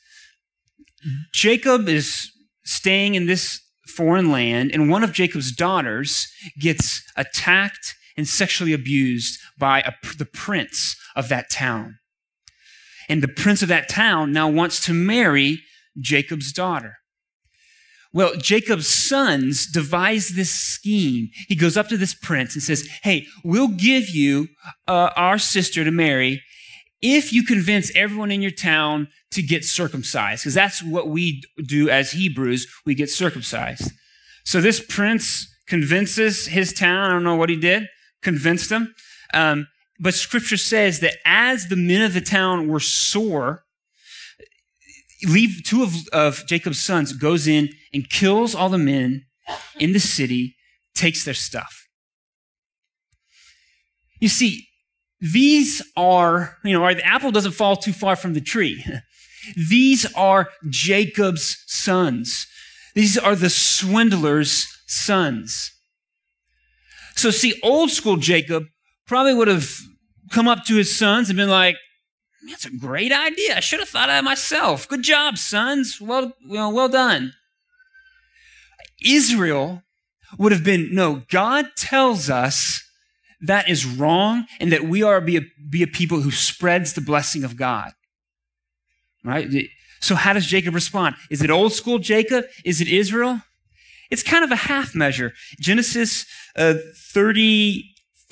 Jacob 1.32 1.88
is 1.88 2.30
staying 2.64 3.14
in 3.14 3.26
this 3.26 3.60
foreign 3.88 4.30
land, 4.30 4.70
and 4.72 4.88
one 4.88 5.02
of 5.02 5.12
Jacob's 5.12 5.52
daughters 5.52 6.28
gets 6.58 7.02
attacked 7.16 7.94
and 8.16 8.28
sexually 8.28 8.72
abused 8.72 9.38
by 9.58 9.80
a, 9.80 9.92
the 10.16 10.24
prince 10.24 10.96
of 11.16 11.28
that 11.28 11.50
town. 11.50 11.98
And 13.12 13.22
the 13.22 13.28
prince 13.28 13.60
of 13.60 13.68
that 13.68 13.90
town 13.90 14.32
now 14.32 14.48
wants 14.48 14.82
to 14.86 14.94
marry 14.94 15.60
Jacob's 16.00 16.50
daughter. 16.50 16.96
Well, 18.10 18.36
Jacob's 18.36 18.86
sons 18.86 19.66
devise 19.66 20.30
this 20.30 20.48
scheme. 20.48 21.28
He 21.46 21.54
goes 21.54 21.76
up 21.76 21.88
to 21.88 21.98
this 21.98 22.14
prince 22.14 22.54
and 22.54 22.62
says, 22.62 22.88
Hey, 23.02 23.26
we'll 23.44 23.68
give 23.68 24.08
you 24.08 24.48
uh, 24.88 25.10
our 25.14 25.36
sister 25.36 25.84
to 25.84 25.90
marry 25.90 26.40
if 27.02 27.34
you 27.34 27.44
convince 27.44 27.94
everyone 27.94 28.30
in 28.30 28.40
your 28.40 28.50
town 28.50 29.08
to 29.32 29.42
get 29.42 29.66
circumcised, 29.66 30.42
because 30.42 30.54
that's 30.54 30.82
what 30.82 31.08
we 31.08 31.42
do 31.66 31.90
as 31.90 32.12
Hebrews. 32.12 32.66
We 32.86 32.94
get 32.94 33.10
circumcised. 33.10 33.90
So 34.42 34.62
this 34.62 34.80
prince 34.80 35.54
convinces 35.68 36.46
his 36.46 36.72
town, 36.72 37.10
I 37.10 37.12
don't 37.12 37.24
know 37.24 37.36
what 37.36 37.50
he 37.50 37.56
did, 37.56 37.88
convinced 38.22 38.70
them. 38.70 38.94
Um, 39.34 39.66
but 40.02 40.14
scripture 40.14 40.56
says 40.56 40.98
that 40.98 41.14
as 41.24 41.68
the 41.68 41.76
men 41.76 42.02
of 42.02 42.12
the 42.12 42.20
town 42.20 42.66
were 42.66 42.80
sore, 42.80 43.62
leave 45.24 45.62
two 45.64 45.84
of, 45.84 45.94
of 46.12 46.44
Jacob's 46.48 46.80
sons 46.80 47.12
goes 47.12 47.46
in 47.46 47.68
and 47.94 48.10
kills 48.10 48.52
all 48.52 48.68
the 48.68 48.78
men 48.78 49.26
in 49.78 49.92
the 49.92 50.00
city, 50.00 50.56
takes 50.92 51.24
their 51.24 51.34
stuff. 51.34 51.86
You 54.18 54.28
see, 54.28 54.66
these 55.20 55.80
are, 55.96 56.58
you 56.64 56.76
know, 56.76 56.92
the 56.92 57.06
apple 57.06 57.30
doesn't 57.30 57.52
fall 57.52 57.76
too 57.76 57.92
far 57.92 58.16
from 58.16 58.34
the 58.34 58.40
tree. 58.40 58.84
These 59.56 60.06
are 60.14 60.50
Jacob's 60.68 61.64
sons. 61.66 62.46
These 62.94 63.18
are 63.18 63.34
the 63.34 63.50
swindler's 63.50 64.68
sons. 64.86 65.72
So 67.16 67.30
see, 67.30 67.58
old 67.62 67.90
school 67.90 68.16
Jacob 68.16 68.66
probably 69.12 69.34
would 69.34 69.48
have 69.48 69.68
come 70.30 70.48
up 70.48 70.64
to 70.64 70.74
his 70.74 70.96
sons 70.96 71.28
and 71.28 71.36
been 71.36 71.50
like, 71.50 71.76
that's 72.48 72.64
a 72.64 72.70
great 72.70 73.12
idea. 73.12 73.58
I 73.58 73.60
should 73.60 73.80
have 73.80 73.90
thought 73.90 74.08
of 74.08 74.16
it 74.16 74.24
myself. 74.24 74.88
Good 74.88 75.02
job, 75.02 75.36
sons. 75.36 76.00
Well, 76.00 76.32
well, 76.48 76.72
well 76.72 76.88
done. 76.88 77.34
Israel 79.04 79.82
would 80.38 80.50
have 80.50 80.64
been, 80.64 80.94
no, 80.94 81.24
God 81.30 81.66
tells 81.76 82.30
us 82.30 82.82
that 83.42 83.68
is 83.68 83.84
wrong 83.84 84.46
and 84.58 84.72
that 84.72 84.84
we 84.84 85.02
are 85.02 85.20
be 85.20 85.36
a, 85.36 85.42
be 85.68 85.82
a 85.82 85.86
people 85.86 86.22
who 86.22 86.30
spreads 86.30 86.94
the 86.94 87.02
blessing 87.02 87.44
of 87.44 87.58
God. 87.58 87.90
Right? 89.22 89.46
So 90.00 90.14
how 90.14 90.32
does 90.32 90.46
Jacob 90.46 90.74
respond? 90.74 91.16
Is 91.30 91.42
it 91.42 91.50
old 91.50 91.74
school 91.74 91.98
Jacob? 91.98 92.46
Is 92.64 92.80
it 92.80 92.88
Israel? 92.88 93.42
It's 94.10 94.22
kind 94.22 94.42
of 94.42 94.50
a 94.50 94.56
half 94.56 94.94
measure. 94.94 95.34
Genesis 95.60 96.24
uh, 96.56 96.76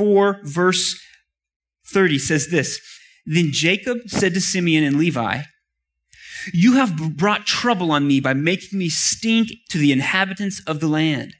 34, 0.00 0.40
verse 0.44 0.98
30 1.88 2.18
says 2.18 2.48
this 2.48 2.80
Then 3.26 3.50
Jacob 3.52 3.98
said 4.08 4.32
to 4.32 4.40
Simeon 4.40 4.82
and 4.82 4.96
Levi, 4.96 5.42
You 6.54 6.74
have 6.74 7.16
brought 7.18 7.44
trouble 7.44 7.92
on 7.92 8.06
me 8.06 8.18
by 8.18 8.32
making 8.32 8.78
me 8.78 8.88
stink 8.88 9.50
to 9.68 9.76
the 9.76 9.92
inhabitants 9.92 10.62
of 10.66 10.80
the 10.80 10.88
land. 10.88 11.34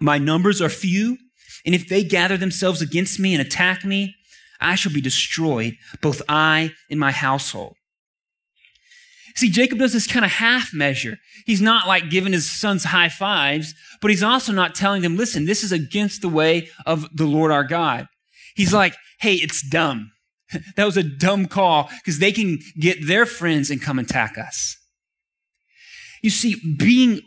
My 0.00 0.18
numbers 0.18 0.62
are 0.62 0.68
few, 0.68 1.18
and 1.66 1.74
if 1.74 1.88
they 1.88 2.04
gather 2.04 2.36
themselves 2.36 2.80
against 2.80 3.18
me 3.18 3.34
and 3.34 3.42
attack 3.42 3.84
me, 3.84 4.14
I 4.60 4.76
shall 4.76 4.92
be 4.92 5.00
destroyed, 5.00 5.76
both 6.00 6.22
I 6.28 6.74
and 6.88 7.00
my 7.00 7.10
household. 7.10 7.74
See, 9.34 9.50
Jacob 9.50 9.78
does 9.78 9.92
this 9.92 10.06
kind 10.06 10.24
of 10.24 10.30
half 10.30 10.74
measure. 10.74 11.18
He's 11.46 11.60
not 11.60 11.86
like 11.86 12.10
giving 12.10 12.32
his 12.32 12.50
sons 12.50 12.84
high 12.84 13.08
fives, 13.08 13.74
but 14.00 14.10
he's 14.10 14.22
also 14.22 14.52
not 14.52 14.74
telling 14.74 15.02
them, 15.02 15.16
listen, 15.16 15.46
this 15.46 15.62
is 15.62 15.72
against 15.72 16.22
the 16.22 16.28
way 16.28 16.68
of 16.86 17.08
the 17.16 17.24
Lord 17.24 17.50
our 17.50 17.64
God. 17.64 18.08
He's 18.54 18.74
like, 18.74 18.94
hey, 19.20 19.34
it's 19.34 19.62
dumb. 19.62 20.12
that 20.76 20.84
was 20.84 20.96
a 20.96 21.02
dumb 21.02 21.46
call 21.46 21.88
because 21.96 22.18
they 22.18 22.32
can 22.32 22.58
get 22.78 23.06
their 23.06 23.26
friends 23.26 23.70
and 23.70 23.80
come 23.80 23.98
attack 23.98 24.36
us. 24.36 24.76
You 26.22 26.30
see, 26.30 26.56
being, 26.76 27.20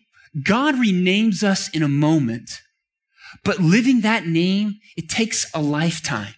God 0.43 0.75
renames 0.75 1.43
us 1.43 1.69
in 1.69 1.83
a 1.83 1.89
moment, 1.89 2.62
but 3.43 3.59
living 3.59 4.01
that 4.01 4.25
name, 4.25 4.75
it 4.95 5.09
takes 5.09 5.50
a 5.53 5.62
lifetime. 5.62 6.33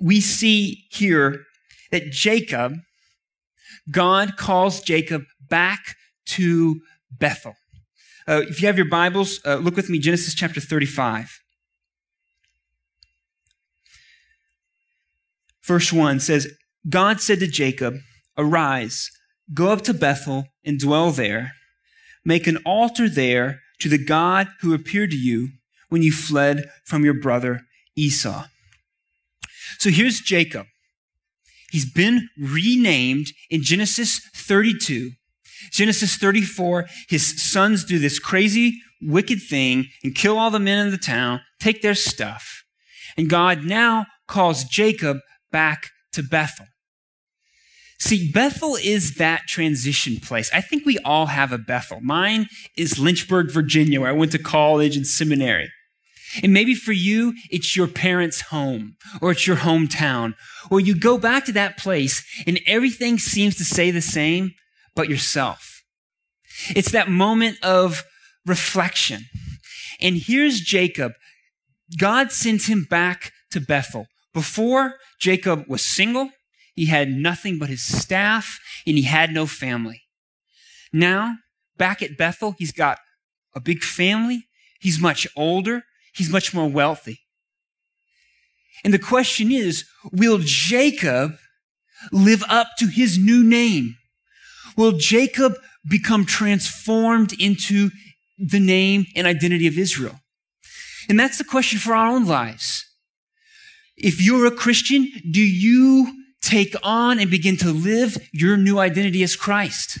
We 0.00 0.20
see 0.20 0.84
here 0.90 1.44
that 1.90 2.10
Jacob, 2.10 2.74
God 3.90 4.36
calls 4.36 4.80
Jacob 4.80 5.24
back 5.40 5.96
to 6.26 6.80
Bethel. 7.10 7.54
Uh, 8.28 8.42
if 8.48 8.60
you 8.60 8.66
have 8.66 8.76
your 8.76 8.88
Bibles, 8.88 9.40
uh, 9.44 9.56
look 9.56 9.76
with 9.76 9.88
me, 9.88 9.98
Genesis 9.98 10.34
chapter 10.34 10.60
35. 10.60 11.40
Verse 15.62 15.92
1 15.92 16.20
says, 16.20 16.52
God 16.88 17.20
said 17.20 17.40
to 17.40 17.46
Jacob, 17.46 17.96
Arise, 18.38 19.10
go 19.52 19.70
up 19.70 19.82
to 19.82 19.94
Bethel 19.94 20.46
and 20.64 20.78
dwell 20.78 21.10
there. 21.10 21.52
Make 22.24 22.46
an 22.46 22.58
altar 22.64 23.08
there 23.08 23.60
to 23.80 23.88
the 23.88 24.04
God 24.04 24.48
who 24.60 24.74
appeared 24.74 25.10
to 25.10 25.16
you 25.16 25.50
when 25.88 26.02
you 26.02 26.12
fled 26.12 26.68
from 26.84 27.04
your 27.04 27.14
brother 27.14 27.62
Esau. 27.96 28.44
So 29.78 29.90
here's 29.90 30.20
Jacob. 30.20 30.66
He's 31.70 31.90
been 31.90 32.28
renamed 32.38 33.26
in 33.50 33.62
Genesis 33.62 34.20
32. 34.34 35.10
Genesis 35.72 36.16
34, 36.16 36.86
his 37.08 37.50
sons 37.50 37.84
do 37.84 37.98
this 37.98 38.18
crazy, 38.18 38.80
wicked 39.02 39.42
thing 39.42 39.86
and 40.04 40.14
kill 40.14 40.38
all 40.38 40.50
the 40.50 40.58
men 40.58 40.86
in 40.86 40.92
the 40.92 40.98
town, 40.98 41.40
take 41.60 41.82
their 41.82 41.94
stuff. 41.94 42.62
And 43.16 43.28
God 43.28 43.64
now 43.64 44.06
calls 44.28 44.64
Jacob 44.64 45.18
back 45.50 45.90
to 46.12 46.22
Bethel. 46.22 46.66
See, 47.98 48.30
Bethel 48.30 48.76
is 48.76 49.14
that 49.14 49.46
transition 49.48 50.18
place. 50.20 50.50
I 50.52 50.60
think 50.60 50.84
we 50.84 50.98
all 50.98 51.26
have 51.26 51.50
a 51.50 51.58
Bethel. 51.58 52.00
Mine 52.02 52.46
is 52.76 52.98
Lynchburg, 52.98 53.50
Virginia, 53.50 54.00
where 54.00 54.10
I 54.10 54.14
went 54.14 54.32
to 54.32 54.38
college 54.38 54.96
and 54.96 55.06
seminary. 55.06 55.70
And 56.42 56.52
maybe 56.52 56.74
for 56.74 56.92
you, 56.92 57.34
it's 57.50 57.76
your 57.76 57.86
parents' 57.86 58.42
home 58.42 58.96
or 59.20 59.30
it's 59.32 59.46
your 59.46 59.56
hometown, 59.56 60.34
or 60.70 60.80
you 60.80 60.98
go 60.98 61.18
back 61.18 61.44
to 61.46 61.52
that 61.52 61.78
place 61.78 62.24
and 62.46 62.60
everything 62.66 63.18
seems 63.18 63.56
to 63.56 63.64
say 63.64 63.90
the 63.90 64.02
same, 64.02 64.54
but 64.94 65.08
yourself. 65.08 65.82
It's 66.70 66.92
that 66.92 67.10
moment 67.10 67.58
of 67.62 68.04
reflection. 68.44 69.26
And 70.00 70.16
here's 70.16 70.60
Jacob. 70.60 71.12
God 71.98 72.32
sends 72.32 72.66
him 72.66 72.86
back 72.88 73.32
to 73.50 73.60
Bethel. 73.60 74.06
Before, 74.32 74.96
Jacob 75.20 75.64
was 75.68 75.84
single. 75.84 76.30
He 76.74 76.86
had 76.86 77.08
nothing 77.08 77.58
but 77.58 77.70
his 77.70 77.82
staff 77.82 78.58
and 78.86 78.96
he 78.96 79.04
had 79.04 79.32
no 79.32 79.46
family. 79.46 80.02
Now, 80.92 81.36
back 81.76 82.02
at 82.02 82.18
Bethel, 82.18 82.54
he's 82.58 82.72
got 82.72 82.98
a 83.54 83.60
big 83.60 83.82
family. 83.82 84.46
He's 84.80 85.00
much 85.00 85.26
older. 85.36 85.84
He's 86.16 86.30
much 86.30 86.54
more 86.54 86.68
wealthy. 86.68 87.20
And 88.84 88.94
the 88.94 88.98
question 88.98 89.52
is, 89.52 89.84
will 90.12 90.38
Jacob 90.42 91.36
live 92.10 92.42
up 92.48 92.68
to 92.78 92.86
his 92.86 93.18
new 93.18 93.44
name? 93.44 93.96
Will 94.76 94.92
Jacob 94.92 95.54
become 95.88 96.24
transformed 96.24 97.32
into 97.40 97.90
the 98.38 98.60
name 98.60 99.06
and 99.14 99.26
identity 99.26 99.66
of 99.66 99.78
Israel? 99.78 100.20
And 101.08 101.18
that's 101.18 101.38
the 101.38 101.44
question 101.44 101.78
for 101.78 101.94
our 101.94 102.06
own 102.06 102.26
lives. 102.26 102.84
If 103.96 104.20
you're 104.20 104.46
a 104.46 104.50
Christian, 104.50 105.10
do 105.30 105.40
you 105.40 106.24
take 106.42 106.74
on 106.82 107.18
and 107.18 107.30
begin 107.30 107.56
to 107.58 107.72
live 107.72 108.16
your 108.32 108.56
new 108.56 108.78
identity 108.78 109.22
as 109.22 109.36
Christ? 109.36 109.98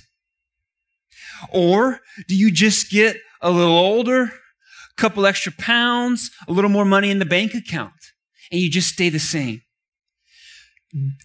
Or 1.50 2.00
do 2.28 2.36
you 2.36 2.50
just 2.50 2.90
get 2.90 3.16
a 3.40 3.50
little 3.50 3.76
older, 3.76 4.32
couple 4.96 5.26
extra 5.26 5.52
pounds, 5.52 6.30
a 6.48 6.52
little 6.52 6.70
more 6.70 6.84
money 6.84 7.10
in 7.10 7.18
the 7.18 7.24
bank 7.24 7.54
account, 7.54 7.92
and 8.50 8.60
you 8.60 8.70
just 8.70 8.92
stay 8.92 9.08
the 9.08 9.18
same? 9.18 9.62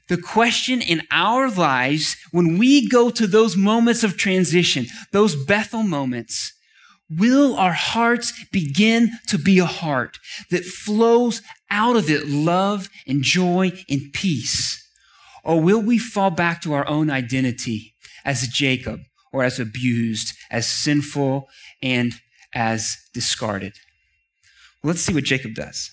The 0.09 0.17
question 0.17 0.81
in 0.81 1.03
our 1.11 1.49
lives, 1.49 2.17
when 2.31 2.57
we 2.57 2.87
go 2.89 3.09
to 3.09 3.27
those 3.27 3.55
moments 3.55 4.03
of 4.03 4.17
transition, 4.17 4.87
those 5.13 5.35
Bethel 5.35 5.83
moments, 5.83 6.53
will 7.09 7.55
our 7.55 7.73
hearts 7.73 8.33
begin 8.51 9.11
to 9.27 9.37
be 9.37 9.59
a 9.59 9.65
heart 9.65 10.17
that 10.49 10.65
flows 10.65 11.41
out 11.69 11.95
of 11.95 12.09
it 12.09 12.27
love 12.27 12.89
and 13.07 13.21
joy 13.21 13.71
and 13.89 14.11
peace? 14.13 14.77
Or 15.43 15.61
will 15.61 15.81
we 15.81 15.97
fall 15.97 16.31
back 16.31 16.61
to 16.61 16.73
our 16.73 16.87
own 16.87 17.09
identity 17.09 17.93
as 18.25 18.47
Jacob 18.47 18.99
or 19.31 19.43
as 19.43 19.59
abused, 19.59 20.33
as 20.49 20.67
sinful, 20.67 21.47
and 21.81 22.13
as 22.53 22.97
discarded? 23.13 23.73
Well, 24.83 24.89
let's 24.91 25.01
see 25.01 25.13
what 25.13 25.23
Jacob 25.23 25.53
does. 25.53 25.91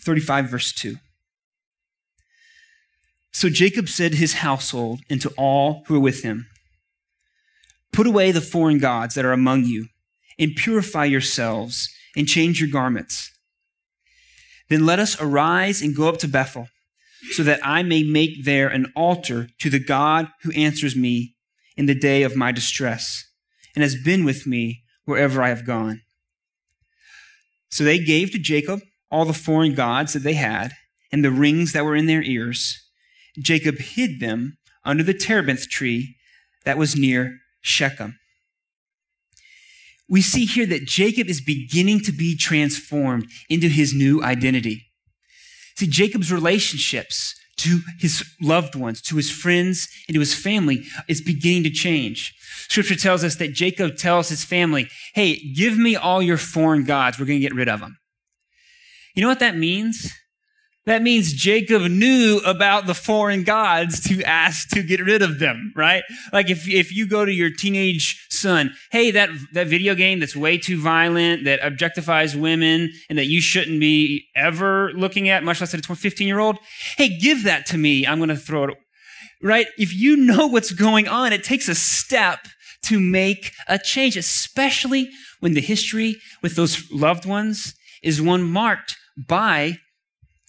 35, 0.00 0.50
verse 0.50 0.72
2. 0.72 0.96
So 3.32 3.50
Jacob 3.50 3.88
said 3.88 4.12
to 4.12 4.18
his 4.18 4.34
household 4.34 5.00
and 5.10 5.20
to 5.20 5.30
all 5.36 5.84
who 5.86 5.94
were 5.94 6.00
with 6.00 6.22
him, 6.22 6.46
Put 7.92 8.06
away 8.06 8.30
the 8.30 8.40
foreign 8.40 8.78
gods 8.78 9.14
that 9.14 9.24
are 9.24 9.32
among 9.32 9.64
you, 9.64 9.88
and 10.38 10.54
purify 10.54 11.04
yourselves, 11.04 11.90
and 12.16 12.26
change 12.26 12.60
your 12.60 12.70
garments. 12.70 13.30
Then 14.68 14.84
let 14.84 14.98
us 14.98 15.20
arise 15.20 15.82
and 15.82 15.94
go 15.94 16.08
up 16.08 16.18
to 16.18 16.28
Bethel, 16.28 16.68
so 17.32 17.42
that 17.42 17.60
I 17.62 17.82
may 17.82 18.02
make 18.02 18.44
there 18.44 18.68
an 18.68 18.92
altar 18.96 19.48
to 19.60 19.70
the 19.70 19.78
God 19.78 20.28
who 20.42 20.52
answers 20.52 20.96
me 20.96 21.36
in 21.76 21.86
the 21.86 21.94
day 21.94 22.22
of 22.22 22.36
my 22.36 22.52
distress, 22.52 23.24
and 23.74 23.82
has 23.82 23.96
been 23.96 24.24
with 24.24 24.46
me 24.46 24.82
wherever 25.06 25.42
I 25.42 25.48
have 25.48 25.66
gone. 25.66 26.02
So 27.70 27.82
they 27.82 27.98
gave 27.98 28.30
to 28.32 28.38
Jacob 28.38 28.82
all 29.10 29.24
the 29.24 29.32
foreign 29.32 29.74
gods 29.74 30.12
that 30.12 30.22
they 30.22 30.34
had, 30.34 30.72
and 31.10 31.24
the 31.24 31.30
rings 31.30 31.72
that 31.72 31.84
were 31.84 31.96
in 31.96 32.06
their 32.06 32.22
ears. 32.22 32.82
Jacob 33.38 33.78
hid 33.78 34.20
them 34.20 34.58
under 34.84 35.02
the 35.02 35.14
terebinth 35.14 35.68
tree 35.68 36.16
that 36.64 36.76
was 36.76 36.96
near 36.96 37.38
Shechem. 37.60 38.18
We 40.08 40.22
see 40.22 40.44
here 40.44 40.66
that 40.66 40.86
Jacob 40.86 41.28
is 41.28 41.40
beginning 41.40 42.00
to 42.00 42.12
be 42.12 42.36
transformed 42.36 43.26
into 43.48 43.68
his 43.68 43.94
new 43.94 44.22
identity. 44.22 44.86
See, 45.76 45.86
Jacob's 45.86 46.32
relationships 46.32 47.34
to 47.58 47.80
his 47.98 48.24
loved 48.40 48.74
ones, 48.74 49.00
to 49.02 49.16
his 49.16 49.30
friends, 49.30 49.88
and 50.08 50.14
to 50.14 50.20
his 50.20 50.34
family 50.34 50.84
is 51.08 51.20
beginning 51.20 51.62
to 51.64 51.70
change. 51.70 52.34
Scripture 52.68 52.96
tells 52.96 53.24
us 53.24 53.36
that 53.36 53.54
Jacob 53.54 53.96
tells 53.96 54.28
his 54.28 54.44
family, 54.44 54.88
Hey, 55.14 55.36
give 55.54 55.78
me 55.78 55.96
all 55.96 56.22
your 56.22 56.36
foreign 56.36 56.84
gods. 56.84 57.18
We're 57.18 57.26
going 57.26 57.40
to 57.40 57.48
get 57.48 57.54
rid 57.54 57.68
of 57.68 57.80
them. 57.80 57.96
You 59.14 59.22
know 59.22 59.28
what 59.28 59.40
that 59.40 59.56
means? 59.56 60.12
That 60.86 61.02
means 61.02 61.32
Jacob 61.32 61.82
knew 61.82 62.40
about 62.46 62.86
the 62.86 62.94
foreign 62.94 63.42
gods 63.42 63.98
to 64.08 64.22
ask 64.22 64.68
to 64.68 64.84
get 64.84 65.00
rid 65.00 65.20
of 65.20 65.40
them, 65.40 65.72
right? 65.74 66.04
Like 66.32 66.48
if, 66.48 66.68
if 66.68 66.94
you 66.94 67.08
go 67.08 67.24
to 67.24 67.32
your 67.32 67.50
teenage 67.50 68.24
son, 68.30 68.72
hey, 68.92 69.10
that, 69.10 69.28
that 69.52 69.66
video 69.66 69.96
game 69.96 70.20
that's 70.20 70.36
way 70.36 70.58
too 70.58 70.80
violent, 70.80 71.44
that 71.44 71.60
objectifies 71.60 72.40
women, 72.40 72.92
and 73.10 73.18
that 73.18 73.26
you 73.26 73.40
shouldn't 73.40 73.80
be 73.80 74.26
ever 74.36 74.92
looking 74.92 75.28
at, 75.28 75.42
much 75.42 75.60
less 75.60 75.74
at 75.74 75.88
a 75.88 75.94
15 75.94 76.26
year 76.26 76.38
old, 76.38 76.56
hey, 76.96 77.18
give 77.18 77.42
that 77.42 77.66
to 77.66 77.78
me. 77.78 78.06
I'm 78.06 78.18
going 78.18 78.28
to 78.28 78.36
throw 78.36 78.64
it, 78.64 78.76
right? 79.42 79.66
If 79.76 79.92
you 79.92 80.16
know 80.16 80.46
what's 80.46 80.70
going 80.70 81.08
on, 81.08 81.32
it 81.32 81.42
takes 81.42 81.68
a 81.68 81.74
step 81.74 82.38
to 82.84 83.00
make 83.00 83.50
a 83.66 83.76
change, 83.76 84.16
especially 84.16 85.10
when 85.40 85.54
the 85.54 85.60
history 85.60 86.14
with 86.44 86.54
those 86.54 86.88
loved 86.92 87.26
ones 87.26 87.74
is 88.04 88.22
one 88.22 88.44
marked 88.44 88.96
by 89.16 89.78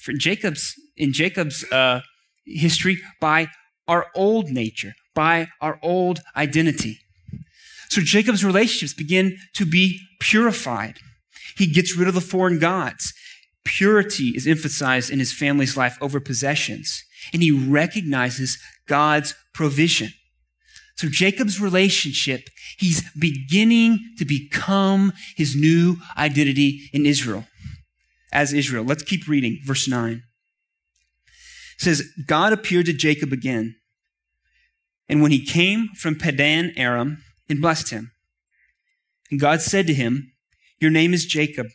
for 0.08 0.14
Jacob's 0.14 0.74
in 0.96 1.12
Jacob's 1.12 1.70
uh, 1.70 2.00
history 2.46 2.98
by 3.20 3.50
our 3.90 4.08
old 4.16 4.48
nature, 4.48 4.94
by 5.14 5.48
our 5.60 5.78
old 5.84 6.22
identity. 6.34 7.00
So 7.90 8.00
Jacob's 8.02 8.46
relationships 8.46 8.94
begin 8.94 9.38
to 9.56 9.66
be 9.66 10.00
purified. 10.22 11.00
He 11.58 11.68
gets 11.68 11.98
rid 11.98 12.08
of 12.08 12.14
the 12.14 12.22
foreign 12.22 12.58
gods. 12.58 13.14
Purity 13.66 14.30
is 14.30 14.48
emphasized 14.48 15.10
in 15.10 15.20
his 15.20 15.34
family's 15.34 15.76
life 15.76 15.98
over 16.00 16.22
possessions, 16.22 17.04
and 17.34 17.44
he 17.44 17.52
recognizes 17.52 18.58
God's 18.88 19.36
provision. 19.54 20.12
So 20.96 21.10
Jacob's 21.10 21.60
relationship, 21.60 22.48
he's 22.78 23.04
beginning 23.12 24.00
to 24.20 24.24
become 24.24 25.12
his 25.36 25.54
new 25.54 25.98
identity 26.18 26.90
in 26.94 27.06
Israel 27.06 27.46
as 28.32 28.54
Israel. 28.54 28.84
Let's 28.84 29.04
keep 29.04 29.28
reading. 29.28 29.60
Verse 29.66 29.88
9 29.88 30.24
it 31.78 31.84
says, 31.84 32.04
God 32.26 32.54
appeared 32.54 32.88
to 32.88 32.94
Jacob 32.94 33.32
again. 33.32 33.76
And 35.08 35.22
when 35.22 35.32
he 35.32 35.46
came 35.46 35.90
from 35.96 36.16
Padan 36.16 36.74
Aram 36.76 37.24
and 37.48 37.62
blessed 37.62 37.92
him, 37.92 38.12
and 39.30 39.40
God 39.40 39.62
said 39.62 39.86
to 39.88 39.94
him, 39.94 40.32
Your 40.80 40.92
name 40.92 41.14
is 41.14 41.26
Jacob. 41.26 41.68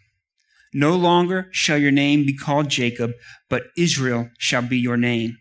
No 0.75 0.97
longer 0.97 1.49
shall 1.53 1.79
your 1.79 1.93
name 1.93 2.27
be 2.27 2.37
called 2.37 2.69
Jacob, 2.69 3.13
but 3.49 3.65
Israel 3.77 4.31
shall 4.39 4.63
be 4.63 4.79
your 4.79 4.97
name. 4.97 5.37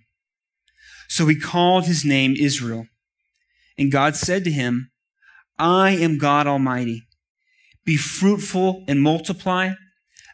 So 1.08 1.26
he 1.28 1.40
called 1.40 1.86
his 1.86 2.06
name 2.06 2.36
Israel. 2.38 2.86
And 3.78 3.92
God 3.92 4.16
said 4.16 4.44
to 4.44 4.52
him, 4.52 4.92
I 5.58 5.92
am 5.92 6.18
God 6.18 6.48
Almighty. 6.48 7.04
Be 7.84 7.98
fruitful 7.98 8.84
and 8.88 9.02
multiply 9.02 9.72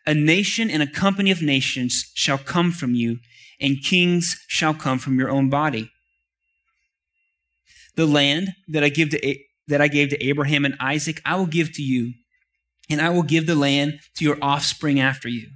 a 0.08 0.14
nation 0.14 0.72
and 0.72 0.82
a 0.82 0.88
company 0.88 1.30
of 1.30 1.42
nations 1.42 2.12
shall 2.16 2.38
come 2.38 2.72
from 2.72 2.96
you, 2.96 3.20
and 3.60 3.84
kings 3.84 4.44
shall 4.48 4.74
come 4.74 4.98
from 4.98 5.20
your 5.20 5.30
own 5.30 5.50
body. 5.50 5.92
The 7.96 8.06
land 8.06 8.54
that 8.70 8.84
I 8.84 8.90
give 8.90 9.10
to 9.10 9.38
that 9.68 9.82
I 9.82 9.90
gave 9.90 10.10
to 10.10 10.26
Abraham 10.26 10.64
and 10.64 10.76
Isaac, 10.80 11.22
I 11.26 11.36
will 11.36 11.46
give 11.46 11.74
to 11.74 11.84
you, 11.84 12.14
and 12.90 13.02
I 13.02 13.10
will 13.10 13.24
give 13.24 13.48
the 13.48 13.56
land 13.56 14.00
to 14.16 14.24
your 14.24 14.38
offspring 14.42 14.98
after 14.98 15.28
you. 15.28 15.50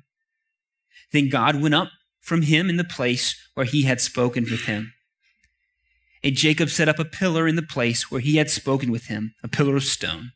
Then 1.13 1.29
God 1.29 1.61
went 1.61 1.75
up 1.75 1.89
from 2.19 2.41
him 2.41 2.69
in 2.69 2.75
the 2.75 2.83
place 2.83 3.35
where 3.53 3.65
he 3.65 3.83
had 3.83 4.01
spoken 4.01 4.43
with 4.43 4.65
him. 4.65 4.93
And 6.23 6.35
Jacob 6.35 6.69
set 6.69 6.89
up 6.89 6.99
a 6.99 7.05
pillar 7.05 7.47
in 7.47 7.55
the 7.55 7.63
place 7.63 8.11
where 8.11 8.21
he 8.21 8.35
had 8.35 8.49
spoken 8.49 8.91
with 8.91 9.05
him, 9.05 9.33
a 9.43 9.47
pillar 9.47 9.77
of 9.77 9.83
stone. 9.83 10.33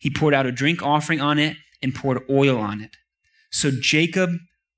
He 0.00 0.10
poured 0.10 0.34
out 0.34 0.46
a 0.46 0.52
drink 0.52 0.82
offering 0.82 1.20
on 1.20 1.38
it 1.38 1.56
and 1.82 1.94
poured 1.94 2.22
oil 2.30 2.56
on 2.58 2.80
it. 2.80 2.96
So 3.54 3.70
Jacob 3.70 4.30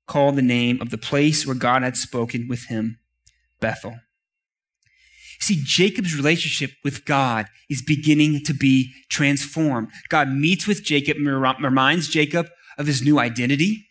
called 0.05 0.35
the 0.35 0.43
name 0.43 0.79
of 0.83 0.91
the 0.91 0.99
place 0.99 1.47
where 1.47 1.55
God 1.55 1.81
had 1.81 1.97
spoken 1.97 2.47
with 2.47 2.65
him 2.65 2.99
Bethel. 3.59 3.97
See, 5.39 5.59
Jacob's 5.63 6.15
relationship 6.15 6.73
with 6.83 7.03
God 7.03 7.47
is 7.71 7.81
beginning 7.81 8.43
to 8.43 8.53
be 8.53 8.93
transformed. 9.09 9.87
God 10.09 10.29
meets 10.29 10.67
with 10.67 10.83
Jacob 10.83 11.17
and 11.17 11.27
reminds 11.59 12.07
Jacob 12.07 12.49
of 12.77 12.85
his 12.85 13.01
new 13.01 13.17
identity. 13.17 13.87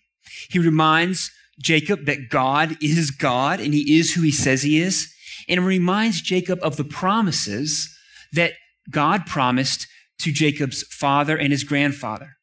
He 0.51 0.61
reminds 0.61 1.33
Jacob 1.61 2.07
that 2.07 2.31
God 2.31 2.77
is 2.81 3.11
God 3.11 3.59
and 3.59 3.75
he 3.75 3.99
is 3.99 4.15
who 4.15 4.23
he 4.23 4.31
says 4.31 4.63
he 4.63 4.81
is. 4.81 5.13
And 5.49 5.67
reminds 5.67 6.21
Jacob 6.21 6.61
of 6.63 6.77
the 6.77 6.85
promises 6.85 7.93
that 8.33 8.53
God 8.89 9.27
promised 9.27 9.89
to 10.21 10.33
Jacob's 10.33 10.85
father 10.85 11.37
and 11.37 11.51
his 11.51 11.65
grandfather. 11.65 12.36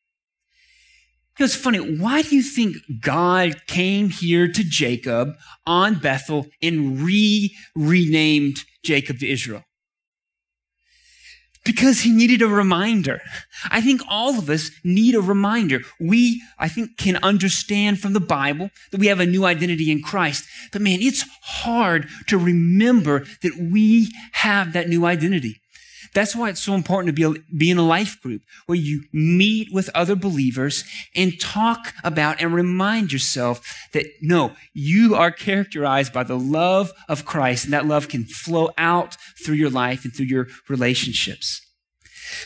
It 1.39 1.43
was 1.43 1.56
funny. 1.56 1.80
Why 1.80 2.22
do 2.22 2.36
you 2.36 2.43
think 2.43 2.78
God 3.02 3.65
came 3.65 4.10
here 4.10 4.48
to 4.48 4.63
Jacob 4.63 5.34
on 5.65 5.96
Bethel 5.96 6.48
and 6.62 7.00
re 7.02 7.56
renamed 7.76 8.58
Jacob 8.84 9.19
to 9.19 9.28
Israel? 9.28 9.63
Because 11.65 12.02
he 12.02 12.12
needed 12.12 12.41
a 12.41 12.48
reminder. 12.48 13.22
I 13.72 13.82
think 13.82 14.02
all 14.08 14.38
of 14.38 14.50
us 14.50 14.69
need 14.84 15.15
a 15.15 15.22
reminder. 15.22 15.80
We, 16.00 16.43
I 16.60 16.67
think, 16.67 16.98
can 16.98 17.15
understand 17.24 18.00
from 18.00 18.13
the 18.13 18.19
Bible 18.19 18.69
that 18.91 19.00
we 19.00 19.08
have 19.08 19.22
a 19.22 19.26
new 19.26 19.46
identity 19.46 19.89
in 19.89 20.04
Christ. 20.04 20.46
But 20.72 20.82
man, 20.82 21.00
it's 21.02 21.26
hard 21.41 22.10
to 22.28 22.38
remember 22.38 23.26
that 23.41 23.58
we 23.58 24.12
have 24.34 24.74
that 24.74 24.89
new 24.89 25.06
identity. 25.06 25.62
That's 26.13 26.36
why 26.36 26.49
it's 26.49 26.62
so 26.62 26.76
important 26.76 27.15
to 27.15 27.34
be, 27.34 27.39
be 27.58 27.71
in 27.71 27.78
a 27.78 27.86
life 27.86 28.21
group 28.21 28.43
where 28.65 28.78
you 28.78 29.04
meet 29.12 29.73
with 29.73 29.89
other 29.95 30.15
believers 30.15 30.84
and 31.15 31.39
talk 31.39 31.93
about 32.04 32.41
and 32.41 32.54
remind 32.54 33.12
yourself 33.12 33.62
that 33.93 34.06
no, 34.21 34.54
you 34.73 35.15
are 35.15 35.32
characterized 35.32 36.13
by 36.13 36.23
the 36.23 36.38
love 36.38 36.91
of 37.10 37.26
Christ 37.26 37.65
and 37.65 37.73
that 37.73 37.88
love 37.88 38.10
can 38.10 38.26
flow 38.26 38.69
out 38.78 39.17
through 39.43 39.56
your 39.56 39.71
life 39.71 40.04
and 40.06 40.13
through 40.13 40.28
your 40.28 40.47
relationships. 40.69 41.62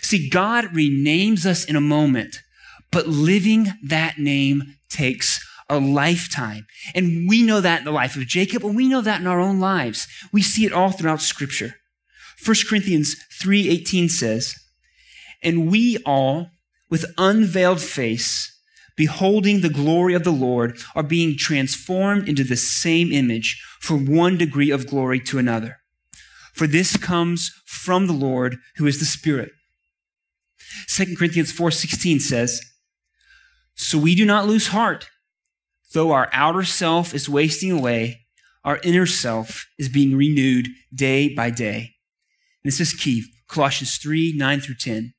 See, 0.02 0.30
God 0.30 0.66
renames 0.66 1.46
us 1.46 1.66
in 1.66 1.76
a 1.76 1.82
moment, 1.82 2.42
but 2.92 3.08
living 3.08 3.74
that 3.84 4.18
name 4.18 4.76
takes 4.90 5.46
a 5.70 5.80
lifetime. 5.80 6.66
And 6.96 7.28
we 7.28 7.44
know 7.44 7.62
that 7.62 7.80
in 7.80 7.86
the 7.86 7.92
life 7.92 8.16
of 8.16 8.26
Jacob, 8.28 8.64
and 8.64 8.76
we 8.76 8.88
know 8.88 9.02
that 9.02 9.20
in 9.20 9.28
our 9.28 9.40
own 9.40 9.60
lives. 9.60 10.08
We 10.32 10.42
see 10.42 10.66
it 10.66 10.74
all 10.74 10.92
throughout 10.92 11.22
scripture. 11.22 11.76
1 12.44 12.68
Corinthians 12.68 13.16
3:18 13.42 14.10
says, 14.10 14.56
"And 15.42 15.68
we 15.68 15.98
all 16.06 16.52
with 16.90 17.06
unveiled 17.18 17.82
face 17.82 18.52
beholding 18.96 19.62
the 19.62 19.70
glory 19.70 20.14
of 20.14 20.24
the 20.24 20.32
Lord 20.32 20.80
are 20.96 21.04
being 21.04 21.38
transformed 21.38 22.28
into 22.28 22.44
the 22.44 22.58
same 22.58 23.12
image 23.12 23.62
from 23.80 24.06
one 24.06 24.38
degree 24.38 24.72
of 24.72 24.88
glory 24.88 25.20
to 25.22 25.38
another. 25.38 25.78
For 26.54 26.66
this 26.66 26.98
comes 26.98 27.52
from 27.66 28.08
the 28.08 28.14
Lord 28.14 28.58
who 28.78 28.88
is 28.88 29.00
the 29.00 29.06
Spirit." 29.06 29.52
2 30.88 31.18
Corinthians 31.18 31.52
4:16 31.52 32.20
says, 32.20 32.62
"So 33.76 33.98
we 33.98 34.16
do 34.16 34.26
not 34.26 34.48
lose 34.48 34.68
heart." 34.68 35.10
Though 35.94 36.12
our 36.12 36.30
outer 36.34 36.64
self 36.64 37.14
is 37.14 37.30
wasting 37.30 37.72
away, 37.72 38.26
our 38.64 38.80
inner 38.84 39.06
self 39.06 39.68
is 39.78 39.90
being 39.90 40.16
renewed 40.16 40.70
day 40.94 41.30
by 41.30 41.50
day. 41.50 41.97
This 42.68 42.82
is 42.82 42.92
key 42.92 43.24
Colossians 43.48 43.96
3 43.96 44.34
9 44.36 44.60
through 44.60 44.76
10. 44.76 45.14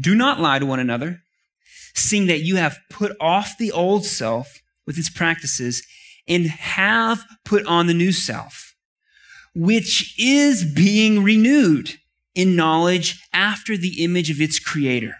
Do 0.00 0.14
not 0.14 0.40
lie 0.40 0.58
to 0.58 0.64
one 0.64 0.80
another, 0.80 1.20
seeing 1.94 2.26
that 2.28 2.40
you 2.40 2.56
have 2.56 2.78
put 2.88 3.14
off 3.20 3.58
the 3.58 3.70
old 3.70 4.06
self 4.06 4.62
with 4.86 4.96
its 4.96 5.10
practices 5.10 5.86
and 6.26 6.46
have 6.46 7.22
put 7.44 7.66
on 7.66 7.86
the 7.86 7.92
new 7.92 8.12
self, 8.12 8.74
which 9.54 10.18
is 10.18 10.64
being 10.64 11.22
renewed 11.22 11.98
in 12.34 12.56
knowledge 12.56 13.20
after 13.34 13.76
the 13.76 14.02
image 14.02 14.30
of 14.30 14.40
its 14.40 14.58
creator. 14.58 15.16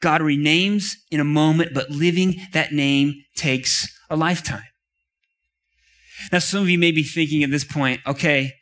God 0.00 0.20
renames 0.20 0.94
in 1.12 1.20
a 1.20 1.24
moment, 1.24 1.74
but 1.74 1.90
living 1.90 2.34
that 2.52 2.72
name 2.72 3.22
takes 3.36 3.86
a 4.10 4.16
lifetime. 4.16 4.64
Now, 6.32 6.40
some 6.40 6.62
of 6.62 6.68
you 6.68 6.78
may 6.78 6.90
be 6.90 7.04
thinking 7.04 7.44
at 7.44 7.52
this 7.52 7.62
point, 7.62 8.00
okay, 8.04 8.54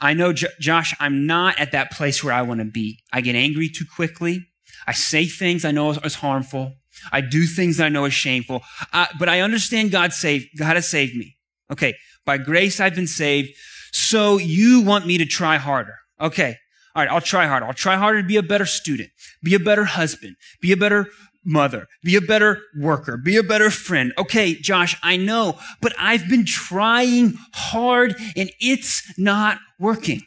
I 0.00 0.14
know, 0.14 0.32
J- 0.32 0.48
Josh, 0.60 0.94
I'm 1.00 1.26
not 1.26 1.58
at 1.58 1.72
that 1.72 1.92
place 1.92 2.24
where 2.24 2.32
I 2.32 2.42
want 2.42 2.60
to 2.60 2.66
be. 2.66 2.98
I 3.12 3.20
get 3.20 3.34
angry 3.36 3.68
too 3.68 3.84
quickly. 3.94 4.46
I 4.86 4.92
say 4.92 5.26
things 5.26 5.64
I 5.64 5.70
know 5.70 5.90
is 5.90 6.16
harmful. 6.16 6.74
I 7.12 7.20
do 7.20 7.46
things 7.46 7.76
that 7.76 7.86
I 7.86 7.88
know 7.88 8.04
is 8.04 8.14
shameful. 8.14 8.62
Uh, 8.92 9.06
but 9.18 9.28
I 9.28 9.40
understand 9.40 9.90
God 9.90 10.12
saved, 10.12 10.48
God 10.58 10.76
has 10.76 10.88
saved 10.88 11.16
me. 11.16 11.36
Okay. 11.70 11.94
By 12.26 12.38
grace, 12.38 12.80
I've 12.80 12.94
been 12.94 13.06
saved. 13.06 13.50
So 13.92 14.38
you 14.38 14.80
want 14.82 15.06
me 15.06 15.18
to 15.18 15.26
try 15.26 15.56
harder. 15.56 15.96
Okay. 16.20 16.56
All 16.94 17.02
right, 17.02 17.10
I'll 17.10 17.20
try 17.20 17.46
harder. 17.46 17.66
I'll 17.66 17.72
try 17.72 17.96
harder 17.96 18.22
to 18.22 18.26
be 18.26 18.36
a 18.36 18.42
better 18.42 18.66
student, 18.66 19.10
be 19.42 19.54
a 19.54 19.60
better 19.60 19.84
husband, 19.84 20.36
be 20.60 20.72
a 20.72 20.76
better 20.76 21.06
mother, 21.44 21.86
be 22.02 22.16
a 22.16 22.20
better 22.20 22.60
worker, 22.78 23.16
be 23.16 23.36
a 23.36 23.42
better 23.42 23.70
friend. 23.70 24.12
Okay, 24.18 24.54
Josh, 24.54 24.96
I 25.02 25.16
know, 25.16 25.58
but 25.80 25.94
I've 25.98 26.28
been 26.28 26.44
trying 26.44 27.34
hard 27.54 28.14
and 28.36 28.50
it's 28.60 29.18
not 29.18 29.58
working. 29.78 30.22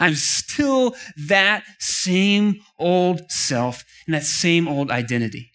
I'm 0.00 0.14
still 0.14 0.96
that 1.28 1.64
same 1.78 2.60
old 2.78 3.30
self 3.30 3.84
and 4.06 4.14
that 4.14 4.24
same 4.24 4.66
old 4.66 4.90
identity. 4.90 5.50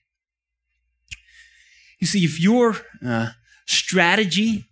You 2.00 2.08
see, 2.08 2.24
if 2.24 2.40
your 2.40 2.78
uh, 3.06 3.32
strategy 3.68 4.66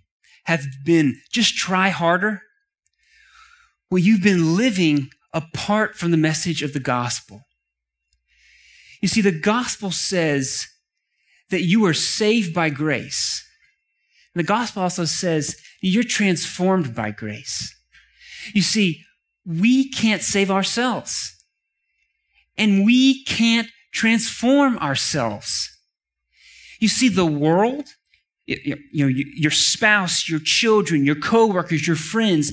has 0.46 0.66
been 0.86 1.20
just 1.32 1.58
try 1.58 1.90
harder, 1.90 2.42
well, 3.92 4.00
you've 4.00 4.24
been 4.24 4.56
living 4.56 5.10
apart 5.34 5.96
from 5.96 6.12
the 6.12 6.18
message 6.18 6.64
of 6.64 6.74
the 6.74 6.80
gospel. 6.80 7.42
You 9.02 9.08
see, 9.08 9.22
the 9.22 9.38
gospel 9.38 9.92
says 9.92 10.68
that 11.50 11.64
you 11.64 11.86
are 11.86 11.94
saved 11.94 12.54
by 12.54 12.70
grace. 12.70 13.44
The 14.36 14.44
gospel 14.44 14.84
also 14.84 15.06
says 15.06 15.60
you're 15.82 16.04
transformed 16.04 16.94
by 16.94 17.12
grace. 17.12 17.76
You 18.54 18.62
see, 18.62 19.04
we 19.46 19.90
can't 19.90 20.22
save 20.22 20.52
ourselves. 20.52 21.34
And 22.58 22.86
we 22.86 23.24
can't 23.24 23.68
transform 23.92 24.78
ourselves. 24.80 25.70
You 26.80 26.88
see, 26.88 27.10
the 27.10 27.26
world, 27.26 27.86
you 28.46 28.78
know, 28.94 29.08
your 29.08 29.52
spouse, 29.52 30.30
your 30.30 30.40
children, 30.40 31.06
your 31.06 31.16
coworkers, 31.16 31.88
your 31.88 31.96
friends, 31.96 32.52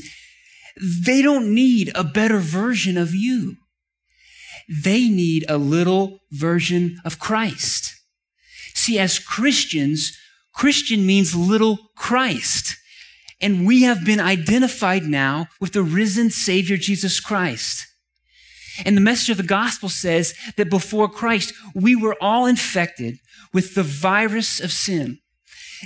they 0.77 1.23
don't 1.23 1.55
need 1.55 1.93
a 1.95 2.05
better 2.05 2.39
version 2.39 2.97
of 2.97 3.15
you. 3.15 3.57
They 4.69 5.09
need 5.09 5.45
a 5.49 5.59
little 5.59 6.21
version 6.31 6.99
of 7.05 7.19
Christ. 7.19 7.95
See, 8.75 8.99
as 8.99 9.19
Christians, 9.19 10.17
Christian 10.53 11.07
means 11.07 11.35
little 11.35 11.79
Christ. 11.97 12.77
And 13.41 13.67
we 13.67 13.83
have 13.83 14.05
been 14.05 14.21
identified 14.21 15.05
now 15.05 15.49
with 15.61 15.73
the 15.73 15.83
risen 15.83 16.31
Savior 16.31 16.77
Jesus 16.77 17.21
Christ. 17.21 17.87
And 18.85 18.97
the 18.97 19.03
message 19.03 19.31
of 19.31 19.37
the 19.37 19.43
gospel 19.43 19.89
says 19.89 20.35
that 20.57 20.71
before 20.71 21.09
Christ, 21.09 21.53
we 21.75 21.95
were 21.95 22.17
all 22.21 22.47
infected 22.47 23.19
with 23.53 23.75
the 23.75 23.83
virus 23.83 24.61
of 24.61 24.73
sin. 24.73 25.19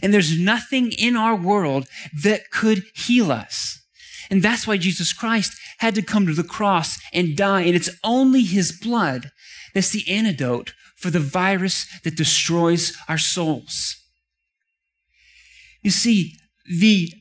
And 0.03 0.15
there's 0.15 0.39
nothing 0.39 0.93
in 0.93 1.17
our 1.17 1.35
world 1.35 1.87
that 2.23 2.51
could 2.51 2.85
heal 2.95 3.33
us. 3.33 3.83
And 4.31 4.43
that's 4.43 4.67
why 4.67 4.77
Jesus 4.77 5.13
Christ 5.13 5.58
had 5.79 5.95
to 5.95 6.03
come 6.03 6.27
to 6.27 6.35
the 6.35 6.45
cross 6.45 6.99
and 7.13 7.37
die. 7.37 7.63
And 7.63 7.75
it's 7.75 7.91
only 8.05 8.43
his 8.43 8.73
blood 8.73 9.31
that's 9.75 9.91
the 9.91 10.09
antidote 10.09 10.73
for 10.97 11.11
the 11.11 11.21
virus 11.21 11.87
that 12.03 12.17
destroys 12.17 12.97
our 13.09 13.19
souls. 13.19 13.97
You 15.83 15.91
see, 15.91 16.35
the, 16.69 17.13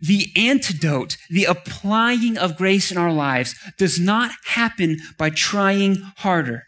the 0.00 0.26
antidote, 0.36 1.16
the 1.30 1.44
applying 1.44 2.36
of 2.36 2.56
grace 2.56 2.90
in 2.90 2.98
our 2.98 3.12
lives 3.12 3.54
does 3.78 4.00
not 4.00 4.32
happen 4.46 4.98
by 5.16 5.30
trying 5.30 5.96
harder. 6.18 6.64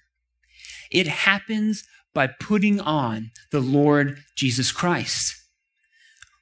It 0.91 1.09
happens 1.09 1.85
by 2.15 2.29
putting 2.29 2.81
on 2.81 3.33
the 3.51 3.61
Lord 3.61 4.19
Jesus 4.37 4.71
Christ. 4.71 5.35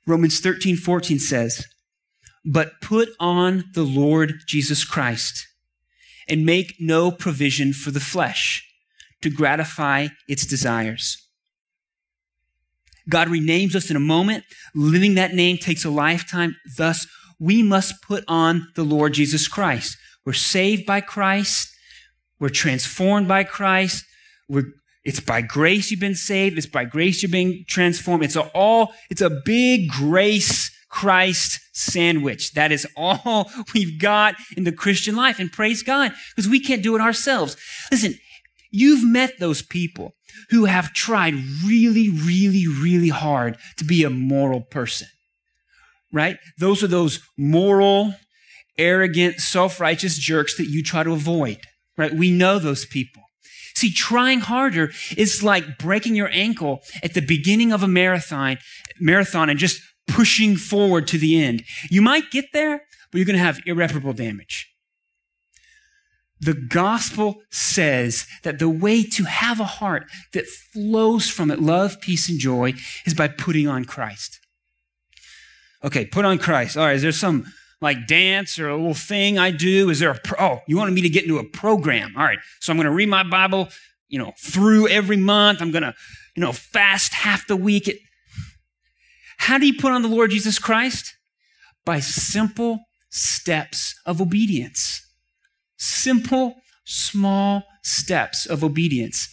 Romans 0.06 0.40
13, 0.40 0.76
14 0.76 1.18
says, 1.18 1.64
but 2.44 2.80
put 2.80 3.10
on 3.20 3.64
the 3.74 3.84
Lord 3.84 4.34
Jesus 4.46 4.84
Christ 4.84 5.46
and 6.28 6.46
make 6.46 6.76
no 6.78 7.10
provision 7.10 7.72
for 7.72 7.90
the 7.90 8.00
flesh 8.00 8.68
to 9.22 9.30
gratify 9.30 10.08
its 10.28 10.46
desires. 10.46 11.18
God 13.08 13.28
renames 13.28 13.74
us 13.74 13.90
in 13.90 13.96
a 13.96 14.00
moment. 14.00 14.44
Living 14.74 15.14
that 15.14 15.34
name 15.34 15.58
takes 15.58 15.84
a 15.84 15.90
lifetime. 15.90 16.56
Thus, 16.76 17.06
we 17.40 17.62
must 17.62 18.02
put 18.02 18.24
on 18.28 18.68
the 18.76 18.84
Lord 18.84 19.14
Jesus 19.14 19.48
Christ. 19.48 19.96
We're 20.24 20.32
saved 20.32 20.86
by 20.86 21.00
Christ. 21.00 21.68
We're 22.38 22.48
transformed 22.48 23.26
by 23.28 23.44
Christ. 23.44 24.04
We're, 24.48 24.72
it's 25.04 25.20
by 25.20 25.42
grace 25.42 25.90
you've 25.90 26.00
been 26.00 26.14
saved. 26.14 26.56
It's 26.56 26.66
by 26.66 26.84
grace 26.84 27.22
you're 27.22 27.30
being 27.30 27.64
transformed. 27.68 28.24
It's 28.24 28.36
a 28.36 28.42
all, 28.50 28.92
it's 29.10 29.20
a 29.20 29.30
big 29.44 29.90
grace 29.90 30.70
Christ 30.92 31.58
sandwich. 31.72 32.52
That 32.52 32.70
is 32.70 32.86
all 32.96 33.50
we've 33.74 33.98
got 33.98 34.36
in 34.56 34.64
the 34.64 34.72
Christian 34.72 35.16
life. 35.16 35.40
And 35.40 35.50
praise 35.50 35.82
God, 35.82 36.12
because 36.36 36.48
we 36.48 36.60
can't 36.60 36.82
do 36.82 36.94
it 36.94 37.00
ourselves. 37.00 37.56
Listen, 37.90 38.14
you've 38.70 39.02
met 39.02 39.40
those 39.40 39.62
people 39.62 40.14
who 40.50 40.66
have 40.66 40.92
tried 40.92 41.34
really, 41.64 42.10
really, 42.10 42.66
really 42.68 43.08
hard 43.08 43.56
to 43.78 43.84
be 43.84 44.04
a 44.04 44.10
moral 44.10 44.60
person, 44.60 45.08
right? 46.12 46.36
Those 46.58 46.82
are 46.82 46.88
those 46.88 47.20
moral, 47.38 48.14
arrogant, 48.76 49.40
self-righteous 49.40 50.18
jerks 50.18 50.56
that 50.58 50.68
you 50.68 50.82
try 50.82 51.04
to 51.04 51.12
avoid, 51.12 51.58
right? 51.96 52.12
We 52.12 52.30
know 52.30 52.58
those 52.58 52.84
people. 52.84 53.22
See, 53.74 53.90
trying 53.90 54.40
harder 54.40 54.90
is 55.16 55.42
like 55.42 55.78
breaking 55.78 56.16
your 56.16 56.28
ankle 56.30 56.80
at 57.02 57.14
the 57.14 57.22
beginning 57.22 57.72
of 57.72 57.82
a 57.82 57.88
marathon, 57.88 58.58
marathon 59.00 59.48
and 59.48 59.58
just 59.58 59.80
pushing 60.08 60.56
forward 60.56 61.06
to 61.08 61.18
the 61.18 61.42
end. 61.42 61.64
You 61.90 62.02
might 62.02 62.30
get 62.30 62.46
there, 62.52 62.82
but 63.10 63.18
you're 63.18 63.26
going 63.26 63.38
to 63.38 63.44
have 63.44 63.60
irreparable 63.66 64.12
damage. 64.12 64.68
The 66.40 66.54
gospel 66.54 67.42
says 67.50 68.26
that 68.42 68.58
the 68.58 68.68
way 68.68 69.04
to 69.04 69.24
have 69.24 69.60
a 69.60 69.64
heart 69.64 70.06
that 70.32 70.48
flows 70.48 71.30
from 71.30 71.52
it 71.52 71.60
love, 71.60 72.00
peace, 72.00 72.28
and 72.28 72.40
joy 72.40 72.74
is 73.06 73.14
by 73.14 73.28
putting 73.28 73.68
on 73.68 73.84
Christ. 73.84 74.40
Okay, 75.84 76.04
put 76.04 76.24
on 76.24 76.38
Christ. 76.38 76.76
All 76.76 76.84
right, 76.84 76.96
is 76.96 77.02
there 77.02 77.12
some 77.12 77.52
like 77.80 78.08
dance 78.08 78.58
or 78.58 78.68
a 78.68 78.76
little 78.76 78.92
thing 78.92 79.38
I 79.38 79.52
do? 79.52 79.88
Is 79.88 80.00
there 80.00 80.10
a, 80.10 80.18
pro- 80.18 80.44
oh, 80.44 80.60
you 80.66 80.76
wanted 80.76 80.94
me 80.94 81.02
to 81.02 81.08
get 81.08 81.22
into 81.22 81.38
a 81.38 81.44
program. 81.44 82.12
All 82.16 82.24
right, 82.24 82.38
so 82.60 82.72
I'm 82.72 82.76
going 82.76 82.86
to 82.86 82.92
read 82.92 83.08
my 83.08 83.22
Bible, 83.22 83.68
you 84.08 84.18
know, 84.18 84.32
through 84.36 84.88
every 84.88 85.16
month. 85.16 85.62
I'm 85.62 85.70
going 85.70 85.82
to, 85.82 85.94
you 86.34 86.40
know, 86.40 86.52
fast 86.52 87.14
half 87.14 87.46
the 87.46 87.56
week. 87.56 87.86
It, 87.86 87.98
how 89.42 89.58
do 89.58 89.66
you 89.66 89.74
put 89.74 89.90
on 89.90 90.02
the 90.02 90.08
Lord 90.08 90.30
Jesus 90.30 90.60
Christ? 90.60 91.16
By 91.84 91.98
simple 91.98 92.84
steps 93.10 94.00
of 94.06 94.20
obedience. 94.20 95.04
Simple, 95.76 96.62
small 96.84 97.64
steps 97.82 98.46
of 98.46 98.62
obedience. 98.62 99.28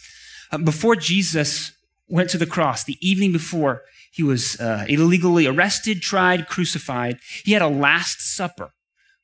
Uh, 0.50 0.58
before 0.58 0.96
Jesus 0.96 1.70
went 2.08 2.28
to 2.30 2.38
the 2.38 2.46
cross, 2.46 2.82
the 2.82 2.98
evening 3.00 3.30
before 3.30 3.82
he 4.10 4.24
was 4.24 4.60
uh, 4.60 4.84
illegally 4.88 5.46
arrested, 5.46 6.02
tried, 6.02 6.48
crucified, 6.48 7.20
he 7.44 7.52
had 7.52 7.62
a 7.62 7.68
Last 7.68 8.20
Supper 8.20 8.72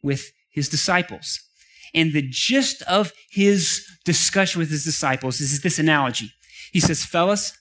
with 0.05 0.31
his 0.51 0.69
disciples. 0.69 1.41
And 1.95 2.13
the 2.13 2.23
gist 2.23 2.83
of 2.83 3.13
his 3.29 3.85
discussion 4.05 4.61
with 4.61 4.71
his 4.71 4.85
disciples 4.85 5.41
is 5.41 5.63
this 5.63 5.81
analogy. 5.81 6.31
He 6.71 6.79
says, 6.79 7.05
Fellas, 7.05 7.59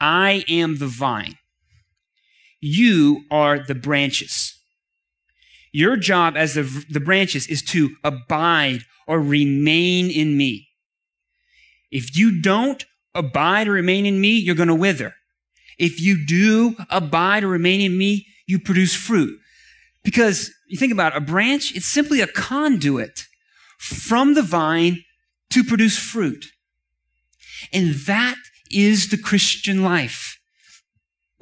I 0.00 0.44
am 0.46 0.78
the 0.78 0.86
vine. 0.86 1.34
You 2.62 3.24
are 3.28 3.58
the 3.58 3.74
branches. 3.74 4.56
Your 5.72 5.96
job 5.96 6.36
as 6.36 6.54
the, 6.54 6.62
the 6.88 7.00
branches 7.00 7.48
is 7.48 7.60
to 7.64 7.96
abide 8.04 8.82
or 9.06 9.20
remain 9.20 10.10
in 10.10 10.36
me. 10.36 10.68
If 11.90 12.16
you 12.16 12.40
don't 12.40 12.84
abide 13.14 13.66
or 13.66 13.72
remain 13.72 14.06
in 14.06 14.20
me, 14.20 14.38
you're 14.38 14.54
going 14.54 14.68
to 14.68 14.74
wither. 14.74 15.14
If 15.76 16.00
you 16.00 16.24
do 16.24 16.76
abide 16.88 17.42
or 17.42 17.48
remain 17.48 17.80
in 17.80 17.98
me, 17.98 18.26
you 18.46 18.60
produce 18.60 18.94
fruit. 18.94 19.36
Because 20.04 20.52
you 20.68 20.78
think 20.78 20.92
about 20.92 21.14
it, 21.14 21.18
a 21.18 21.20
branch, 21.20 21.74
it's 21.74 21.86
simply 21.86 22.20
a 22.20 22.26
conduit 22.28 23.26
from 23.78 24.34
the 24.34 24.42
vine 24.42 25.02
to 25.50 25.64
produce 25.64 25.98
fruit. 25.98 26.46
And 27.72 27.94
that 28.06 28.36
is 28.70 29.08
the 29.08 29.18
Christian 29.18 29.82
life. 29.82 30.31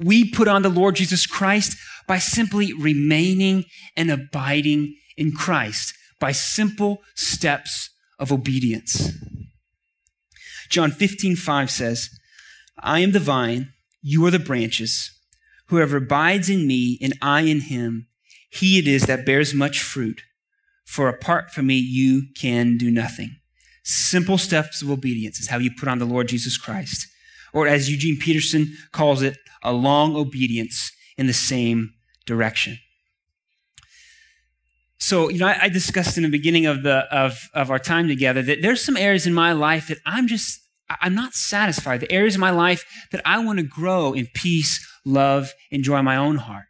We 0.03 0.29
put 0.29 0.47
on 0.47 0.61
the 0.61 0.69
Lord 0.69 0.95
Jesus 0.95 1.25
Christ 1.27 1.77
by 2.07 2.17
simply 2.17 2.73
remaining 2.73 3.65
and 3.95 4.09
abiding 4.09 4.95
in 5.15 5.31
Christ, 5.31 5.93
by 6.19 6.31
simple 6.31 7.01
steps 7.15 7.89
of 8.17 8.31
obedience. 8.31 9.11
John 10.69 10.91
15, 10.91 11.35
5 11.35 11.69
says, 11.69 12.09
I 12.79 12.99
am 12.99 13.11
the 13.11 13.19
vine, 13.19 13.73
you 14.01 14.25
are 14.25 14.31
the 14.31 14.39
branches. 14.39 15.11
Whoever 15.67 15.97
abides 15.97 16.49
in 16.49 16.65
me 16.65 16.97
and 17.01 17.13
I 17.21 17.41
in 17.41 17.61
him, 17.61 18.07
he 18.49 18.79
it 18.79 18.87
is 18.87 19.05
that 19.05 19.25
bears 19.25 19.53
much 19.53 19.81
fruit. 19.81 20.21
For 20.85 21.07
apart 21.07 21.51
from 21.51 21.67
me, 21.67 21.77
you 21.77 22.23
can 22.37 22.77
do 22.77 22.91
nothing. 22.91 23.37
Simple 23.83 24.37
steps 24.37 24.81
of 24.81 24.89
obedience 24.89 25.39
is 25.39 25.49
how 25.49 25.57
you 25.57 25.71
put 25.77 25.87
on 25.87 25.99
the 25.99 26.05
Lord 26.05 26.27
Jesus 26.27 26.57
Christ. 26.57 27.07
Or 27.53 27.67
as 27.67 27.89
Eugene 27.89 28.17
Peterson 28.17 28.75
calls 28.91 29.21
it, 29.21 29.37
a 29.63 29.73
long 29.73 30.15
obedience 30.15 30.91
in 31.17 31.27
the 31.27 31.33
same 31.33 31.93
direction. 32.25 32.79
So, 34.97 35.29
you 35.29 35.39
know, 35.39 35.47
I, 35.47 35.63
I 35.63 35.69
discussed 35.69 36.17
in 36.17 36.23
the 36.23 36.29
beginning 36.29 36.65
of 36.65 36.83
the 36.83 37.05
of, 37.11 37.49
of 37.53 37.71
our 37.71 37.79
time 37.79 38.07
together 38.07 38.41
that 38.43 38.61
there's 38.61 38.83
some 38.83 38.95
areas 38.95 39.25
in 39.25 39.33
my 39.33 39.51
life 39.51 39.87
that 39.87 39.97
I'm 40.05 40.27
just 40.27 40.61
I'm 41.01 41.15
not 41.15 41.33
satisfied. 41.33 42.01
The 42.01 42.11
areas 42.11 42.35
of 42.35 42.41
my 42.41 42.51
life 42.51 42.85
that 43.11 43.21
I 43.25 43.43
want 43.43 43.59
to 43.59 43.63
grow 43.63 44.13
in 44.13 44.27
peace, 44.33 44.85
love, 45.05 45.53
and 45.71 45.83
joy 45.83 45.99
in 45.99 46.05
my 46.05 46.17
own 46.17 46.37
heart. 46.37 46.65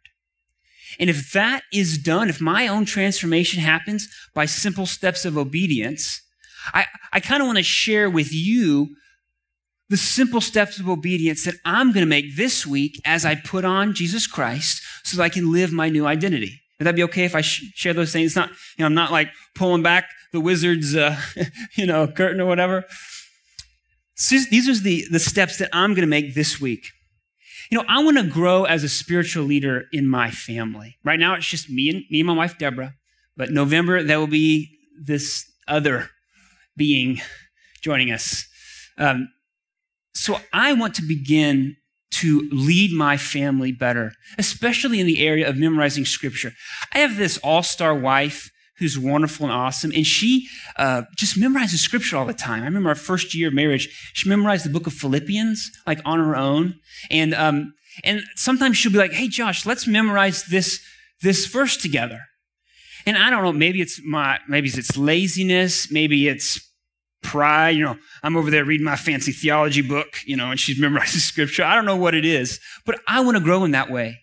And 0.98 1.10
if 1.10 1.32
that 1.32 1.62
is 1.72 1.98
done, 1.98 2.28
if 2.28 2.40
my 2.40 2.68
own 2.68 2.84
transformation 2.84 3.60
happens 3.60 4.08
by 4.34 4.46
simple 4.46 4.86
steps 4.86 5.24
of 5.24 5.38
obedience, 5.38 6.20
I, 6.72 6.86
I 7.12 7.20
kind 7.20 7.42
of 7.42 7.46
want 7.46 7.58
to 7.58 7.64
share 7.64 8.08
with 8.10 8.32
you 8.32 8.94
the 9.92 9.98
simple 9.98 10.40
steps 10.40 10.80
of 10.80 10.88
obedience 10.88 11.44
that 11.44 11.56
I'm 11.66 11.92
going 11.92 12.00
to 12.00 12.08
make 12.08 12.34
this 12.34 12.66
week 12.66 12.98
as 13.04 13.26
I 13.26 13.34
put 13.34 13.66
on 13.66 13.92
Jesus 13.92 14.26
Christ 14.26 14.82
so 15.04 15.18
that 15.18 15.22
I 15.22 15.28
can 15.28 15.52
live 15.52 15.70
my 15.70 15.90
new 15.90 16.06
identity. 16.06 16.62
Would 16.78 16.86
that 16.86 16.96
be 16.96 17.02
okay 17.02 17.26
if 17.26 17.34
I 17.34 17.42
sh- 17.42 17.64
share 17.74 17.92
those 17.92 18.10
things? 18.10 18.28
It's 18.28 18.36
not, 18.36 18.48
you 18.48 18.54
know, 18.78 18.86
I'm 18.86 18.94
not 18.94 19.12
like 19.12 19.28
pulling 19.54 19.82
back 19.82 20.08
the 20.32 20.40
wizard's, 20.40 20.96
uh, 20.96 21.20
you 21.76 21.84
know, 21.84 22.06
curtain 22.06 22.40
or 22.40 22.46
whatever. 22.46 22.86
So 24.14 24.38
these 24.50 24.66
are 24.66 24.82
the, 24.82 25.04
the 25.10 25.18
steps 25.18 25.58
that 25.58 25.68
I'm 25.74 25.90
going 25.90 26.06
to 26.06 26.06
make 26.06 26.34
this 26.34 26.58
week. 26.58 26.86
You 27.70 27.76
know, 27.76 27.84
I 27.86 28.02
want 28.02 28.16
to 28.16 28.24
grow 28.24 28.64
as 28.64 28.84
a 28.84 28.88
spiritual 28.88 29.44
leader 29.44 29.84
in 29.92 30.08
my 30.08 30.30
family. 30.30 30.96
Right 31.04 31.20
now, 31.20 31.34
it's 31.34 31.46
just 31.46 31.68
me 31.68 31.90
and 31.90 32.02
me 32.10 32.20
and 32.20 32.28
my 32.28 32.34
wife 32.34 32.56
Deborah. 32.56 32.94
But 33.36 33.50
November, 33.50 34.02
there 34.02 34.18
will 34.18 34.26
be 34.26 34.78
this 34.98 35.44
other 35.68 36.08
being 36.78 37.20
joining 37.82 38.10
us. 38.10 38.46
Um, 38.96 39.28
so 40.22 40.38
I 40.52 40.72
want 40.72 40.94
to 40.94 41.02
begin 41.02 41.76
to 42.12 42.48
lead 42.52 42.92
my 42.92 43.16
family 43.16 43.72
better, 43.72 44.12
especially 44.38 45.00
in 45.00 45.06
the 45.08 45.26
area 45.26 45.48
of 45.48 45.56
memorizing 45.56 46.04
scripture. 46.04 46.52
I 46.94 46.98
have 46.98 47.16
this 47.16 47.38
all 47.38 47.64
star 47.64 47.92
wife 47.92 48.48
who's 48.78 48.96
wonderful 48.96 49.46
and 49.46 49.52
awesome, 49.52 49.90
and 49.92 50.06
she 50.06 50.46
uh, 50.76 51.02
just 51.16 51.36
memorizes 51.36 51.78
scripture 51.78 52.16
all 52.16 52.24
the 52.24 52.32
time. 52.32 52.62
I 52.62 52.66
remember 52.66 52.90
our 52.90 52.94
first 52.94 53.34
year 53.34 53.48
of 53.48 53.54
marriage, 53.54 53.88
she 54.12 54.28
memorized 54.28 54.64
the 54.64 54.70
book 54.70 54.86
of 54.86 54.92
Philippians 54.92 55.70
like 55.88 56.00
on 56.04 56.20
her 56.20 56.36
own, 56.36 56.76
and 57.10 57.34
um, 57.34 57.74
and 58.04 58.22
sometimes 58.36 58.76
she'll 58.76 58.92
be 58.92 58.98
like, 58.98 59.12
"Hey, 59.12 59.26
Josh, 59.26 59.66
let's 59.66 59.88
memorize 59.88 60.44
this 60.44 60.80
this 61.20 61.46
verse 61.46 61.76
together." 61.76 62.20
And 63.06 63.18
I 63.18 63.30
don't 63.30 63.42
know, 63.42 63.52
maybe 63.52 63.80
it's 63.80 64.00
my 64.04 64.38
maybe 64.48 64.68
it's 64.68 64.96
laziness, 64.96 65.90
maybe 65.90 66.28
it's 66.28 66.60
pride. 67.22 67.70
You 67.70 67.84
know, 67.84 67.96
I'm 68.22 68.36
over 68.36 68.50
there 68.50 68.64
reading 68.64 68.84
my 68.84 68.96
fancy 68.96 69.32
theology 69.32 69.82
book, 69.82 70.18
you 70.26 70.36
know, 70.36 70.50
and 70.50 70.60
she's 70.60 70.78
memorizing 70.80 71.20
scripture. 71.20 71.64
I 71.64 71.74
don't 71.74 71.86
know 71.86 71.96
what 71.96 72.14
it 72.14 72.24
is, 72.24 72.60
but 72.84 73.00
I 73.08 73.20
want 73.20 73.36
to 73.36 73.42
grow 73.42 73.64
in 73.64 73.70
that 73.72 73.90
way. 73.90 74.20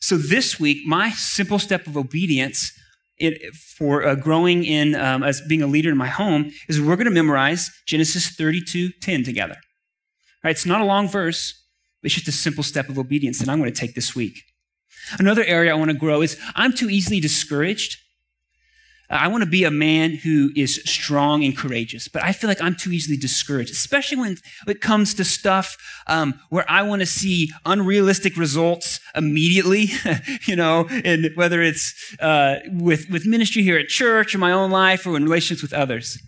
So 0.00 0.16
this 0.16 0.58
week, 0.58 0.84
my 0.84 1.10
simple 1.10 1.58
step 1.58 1.86
of 1.86 1.96
obedience 1.96 2.72
it, 3.18 3.54
for 3.54 4.04
uh, 4.04 4.14
growing 4.16 4.64
in 4.64 4.94
um, 4.96 5.22
as 5.22 5.40
being 5.42 5.62
a 5.62 5.66
leader 5.66 5.90
in 5.90 5.96
my 5.96 6.08
home 6.08 6.50
is 6.68 6.80
we're 6.80 6.96
going 6.96 7.06
to 7.06 7.12
memorize 7.12 7.70
Genesis 7.86 8.34
32 8.34 8.90
10 9.00 9.22
together. 9.22 9.56
Right? 10.42 10.50
It's 10.50 10.66
not 10.66 10.80
a 10.80 10.84
long 10.84 11.08
verse, 11.08 11.54
it's 12.02 12.14
just 12.14 12.26
a 12.26 12.32
simple 12.32 12.64
step 12.64 12.88
of 12.88 12.98
obedience 12.98 13.38
that 13.38 13.48
I'm 13.48 13.60
going 13.60 13.72
to 13.72 13.80
take 13.80 13.94
this 13.94 14.16
week. 14.16 14.42
Another 15.18 15.44
area 15.44 15.72
I 15.72 15.76
want 15.76 15.90
to 15.90 15.96
grow 15.96 16.20
is 16.20 16.38
I'm 16.56 16.72
too 16.72 16.90
easily 16.90 17.20
discouraged 17.20 17.96
I 19.12 19.28
want 19.28 19.44
to 19.44 19.50
be 19.50 19.64
a 19.64 19.70
man 19.70 20.12
who 20.12 20.50
is 20.56 20.82
strong 20.86 21.44
and 21.44 21.56
courageous, 21.56 22.08
but 22.08 22.22
I 22.22 22.32
feel 22.32 22.48
like 22.48 22.62
I'm 22.62 22.74
too 22.74 22.92
easily 22.92 23.16
discouraged, 23.16 23.70
especially 23.70 24.16
when 24.16 24.38
it 24.66 24.80
comes 24.80 25.12
to 25.14 25.24
stuff 25.24 25.76
um, 26.06 26.40
where 26.48 26.64
I 26.68 26.82
want 26.82 27.00
to 27.00 27.06
see 27.06 27.50
unrealistic 27.66 28.36
results 28.36 29.00
immediately, 29.14 29.90
you 30.46 30.56
know, 30.56 30.86
and 31.04 31.30
whether 31.34 31.60
it's 31.60 32.16
uh, 32.20 32.60
with, 32.70 33.10
with 33.10 33.26
ministry 33.26 33.62
here 33.62 33.78
at 33.78 33.88
church 33.88 34.34
or 34.34 34.38
my 34.38 34.52
own 34.52 34.70
life 34.70 35.06
or 35.06 35.16
in 35.16 35.24
relationships 35.24 35.62
with 35.62 35.74
others. 35.74 36.18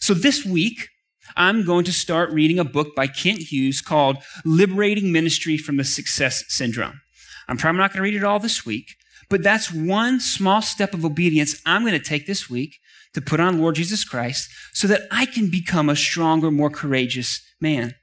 So 0.00 0.14
this 0.14 0.44
week, 0.44 0.88
I'm 1.36 1.64
going 1.64 1.84
to 1.84 1.92
start 1.92 2.30
reading 2.30 2.58
a 2.58 2.64
book 2.64 2.94
by 2.94 3.08
Kent 3.08 3.40
Hughes 3.40 3.80
called 3.80 4.18
Liberating 4.44 5.10
Ministry 5.10 5.58
from 5.58 5.76
the 5.76 5.84
Success 5.84 6.44
Syndrome. 6.48 7.00
I'm 7.48 7.56
probably 7.56 7.78
not 7.78 7.90
going 7.92 7.98
to 7.98 8.02
read 8.02 8.14
it 8.14 8.24
all 8.24 8.38
this 8.38 8.64
week, 8.64 8.94
but 9.28 9.42
that's 9.42 9.72
one 9.72 10.20
small 10.20 10.62
step 10.62 10.94
of 10.94 11.04
obedience 11.04 11.60
I'm 11.66 11.82
going 11.82 11.92
to 11.92 11.98
take 11.98 12.26
this 12.26 12.48
week 12.48 12.78
to 13.14 13.20
put 13.20 13.40
on 13.40 13.58
Lord 13.58 13.74
Jesus 13.74 14.04
Christ 14.04 14.50
so 14.72 14.86
that 14.88 15.02
I 15.10 15.26
can 15.26 15.50
become 15.50 15.88
a 15.88 15.96
stronger, 15.96 16.50
more 16.50 16.70
courageous 16.70 17.42
man. 17.60 17.94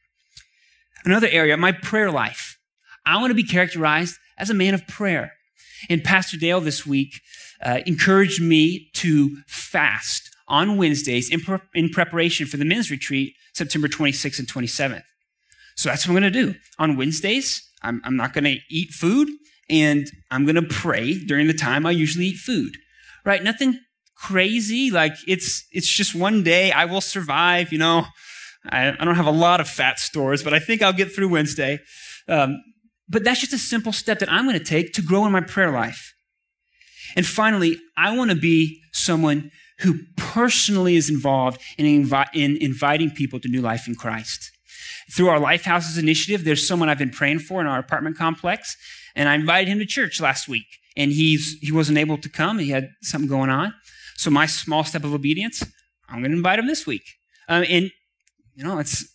Another 1.05 1.27
area, 1.29 1.55
my 1.57 1.71
prayer 1.71 2.11
life. 2.11 2.57
I 3.05 3.19
want 3.19 3.31
to 3.31 3.35
be 3.35 3.43
characterized 3.43 4.17
as 4.37 4.49
a 4.49 4.53
man 4.53 4.73
of 4.73 4.87
prayer. 4.87 5.33
And 5.89 6.03
Pastor 6.03 6.37
Dale 6.37 6.61
this 6.61 6.85
week 6.85 7.21
uh, 7.61 7.79
encouraged 7.85 8.41
me 8.41 8.89
to 8.93 9.37
fast 9.47 10.29
on 10.47 10.77
Wednesdays 10.77 11.29
in, 11.29 11.41
pre- 11.41 11.59
in 11.73 11.89
preparation 11.89 12.47
for 12.47 12.57
the 12.57 12.65
men's 12.65 12.89
retreat, 12.89 13.35
September 13.53 13.87
26th 13.87 14.39
and 14.39 14.47
27th. 14.47 15.03
So 15.75 15.89
that's 15.89 16.07
what 16.07 16.15
I'm 16.15 16.21
going 16.21 16.33
to 16.33 16.43
do. 16.51 16.55
On 16.79 16.97
Wednesdays, 16.97 17.69
I'm, 17.81 18.01
I'm 18.03 18.15
not 18.15 18.33
going 18.33 18.45
to 18.45 18.57
eat 18.69 18.91
food 18.91 19.29
and 19.69 20.07
I'm 20.31 20.45
going 20.45 20.55
to 20.55 20.61
pray 20.61 21.19
during 21.19 21.47
the 21.47 21.53
time 21.53 21.85
I 21.85 21.91
usually 21.91 22.27
eat 22.27 22.37
food. 22.37 22.77
Right? 23.25 23.43
Nothing 23.43 23.79
crazy. 24.15 24.91
Like 24.91 25.13
it's, 25.27 25.65
it's 25.71 25.87
just 25.87 26.15
one 26.15 26.43
day 26.43 26.71
I 26.71 26.85
will 26.85 27.01
survive, 27.01 27.71
you 27.71 27.77
know. 27.77 28.05
I, 28.69 28.89
I 28.89 29.05
don't 29.05 29.15
have 29.15 29.27
a 29.27 29.31
lot 29.31 29.59
of 29.59 29.67
fat 29.67 29.99
stores, 29.99 30.43
but 30.43 30.53
I 30.53 30.59
think 30.59 30.81
I'll 30.81 30.93
get 30.93 31.13
through 31.13 31.29
Wednesday. 31.29 31.79
Um, 32.27 32.61
but 33.09 33.23
that's 33.23 33.41
just 33.41 33.53
a 33.53 33.57
simple 33.57 33.91
step 33.91 34.19
that 34.19 34.31
I'm 34.31 34.45
going 34.45 34.57
to 34.57 34.63
take 34.63 34.93
to 34.93 35.01
grow 35.01 35.25
in 35.25 35.31
my 35.31 35.41
prayer 35.41 35.71
life. 35.71 36.13
And 37.15 37.25
finally, 37.25 37.77
I 37.97 38.15
want 38.15 38.31
to 38.31 38.37
be 38.37 38.81
someone 38.93 39.51
who 39.79 39.99
personally 40.15 40.95
is 40.95 41.09
involved 41.09 41.61
in, 41.77 41.85
invi- 41.85 42.29
in 42.33 42.57
inviting 42.57 43.11
people 43.11 43.39
to 43.39 43.49
new 43.49 43.61
life 43.61 43.87
in 43.87 43.95
Christ. 43.95 44.51
Through 45.11 45.27
our 45.27 45.39
Life 45.39 45.63
Houses 45.63 45.97
initiative, 45.97 46.45
there's 46.45 46.65
someone 46.65 46.89
I've 46.89 46.97
been 46.97 47.09
praying 47.09 47.39
for 47.39 47.59
in 47.59 47.67
our 47.67 47.79
apartment 47.79 48.17
complex, 48.17 48.77
and 49.15 49.29
I 49.29 49.35
invited 49.35 49.69
him 49.69 49.79
to 49.79 49.85
church 49.85 50.19
last 50.19 50.47
week, 50.47 50.65
and 50.95 51.11
he's 51.11 51.57
he 51.61 51.71
wasn't 51.71 51.97
able 51.97 52.17
to 52.17 52.29
come. 52.29 52.59
He 52.59 52.69
had 52.69 52.89
something 53.01 53.29
going 53.29 53.49
on. 53.49 53.73
So 54.15 54.29
my 54.29 54.45
small 54.45 54.83
step 54.83 55.03
of 55.03 55.13
obedience, 55.13 55.63
I'm 56.07 56.19
going 56.19 56.31
to 56.31 56.37
invite 56.37 56.59
him 56.59 56.67
this 56.67 56.85
week. 56.85 57.03
Um, 57.47 57.65
and 57.67 57.91
you 58.55 58.63
know, 58.63 58.79
it's 58.79 59.05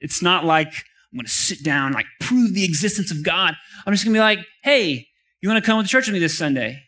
it's 0.00 0.22
not 0.22 0.44
like 0.44 0.72
I'm 1.12 1.18
going 1.18 1.26
to 1.26 1.32
sit 1.32 1.62
down 1.64 1.92
like 1.92 2.06
prove 2.20 2.54
the 2.54 2.64
existence 2.64 3.10
of 3.10 3.22
God. 3.24 3.54
I'm 3.86 3.92
just 3.92 4.04
going 4.04 4.14
to 4.14 4.18
be 4.18 4.22
like, 4.22 4.40
hey, 4.62 5.06
you 5.40 5.48
want 5.48 5.62
to 5.62 5.68
come 5.68 5.82
to 5.82 5.88
church 5.88 6.06
with 6.06 6.14
me 6.14 6.20
this 6.20 6.36
Sunday? 6.36 6.82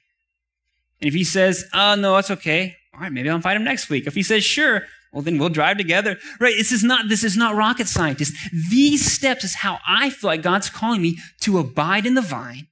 And 1.00 1.08
if 1.08 1.14
he 1.14 1.24
says, 1.24 1.64
oh 1.74 1.96
no, 1.96 2.14
that's 2.14 2.30
okay. 2.30 2.76
All 2.94 3.00
right, 3.00 3.12
maybe 3.12 3.28
I'll 3.28 3.36
invite 3.36 3.56
him 3.56 3.64
next 3.64 3.88
week. 3.88 4.06
If 4.06 4.14
he 4.14 4.22
says, 4.22 4.44
sure, 4.44 4.82
Well, 5.12 5.22
then 5.22 5.38
we'll 5.38 5.50
drive 5.50 5.76
together. 5.76 6.18
Right? 6.40 6.54
This 6.56 6.72
is 6.72 6.82
not, 6.82 7.08
this 7.08 7.22
is 7.22 7.36
not 7.36 7.54
rocket 7.54 7.86
science. 7.86 8.32
These 8.70 9.12
steps 9.12 9.44
is 9.44 9.56
how 9.56 9.78
I 9.86 10.10
feel 10.10 10.28
like 10.30 10.42
God's 10.42 10.70
calling 10.70 11.02
me 11.02 11.18
to 11.42 11.58
abide 11.58 12.06
in 12.06 12.14
the 12.14 12.22
vine, 12.22 12.68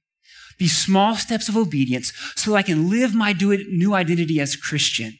these 0.57 0.75
small 0.75 1.15
steps 1.15 1.47
of 1.47 1.55
obedience, 1.55 2.11
so 2.35 2.55
I 2.55 2.63
can 2.63 2.89
live 2.89 3.13
my 3.13 3.33
new 3.33 3.93
identity 3.93 4.39
as 4.39 4.55
Christian 4.55 5.17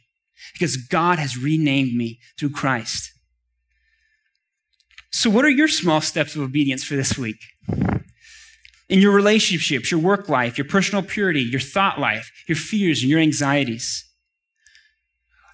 because 0.53 0.77
God 0.77 1.19
has 1.19 1.37
renamed 1.37 1.93
me 1.93 2.19
through 2.39 2.51
Christ. 2.51 3.11
So, 5.11 5.29
what 5.29 5.45
are 5.45 5.49
your 5.49 5.67
small 5.67 6.01
steps 6.01 6.35
of 6.35 6.41
obedience 6.41 6.83
for 6.83 6.95
this 6.95 7.17
week? 7.17 7.37
In 8.89 8.99
your 8.99 9.13
relationships, 9.13 9.91
your 9.91 9.99
work 9.99 10.27
life, 10.27 10.57
your 10.57 10.65
personal 10.65 11.03
purity, 11.03 11.41
your 11.41 11.59
thought 11.59 11.99
life, 11.99 12.31
your 12.47 12.55
fears, 12.55 13.01
and 13.01 13.09
your 13.09 13.19
anxieties. 13.19 14.10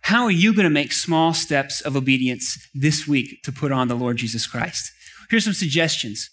How 0.08 0.24
are 0.24 0.32
you 0.32 0.54
going 0.54 0.64
to 0.64 0.70
make 0.70 0.94
small 0.94 1.34
steps 1.34 1.82
of 1.82 1.98
obedience 1.98 2.70
this 2.74 3.06
week 3.06 3.44
to 3.44 3.52
put 3.52 3.74
on 3.74 3.90
the 3.90 3.94
Lord 3.96 4.16
Jesus 4.16 4.48
Christ? 4.48 4.90
Here's 5.30 5.44
some 5.44 5.52
suggestions. 5.52 6.30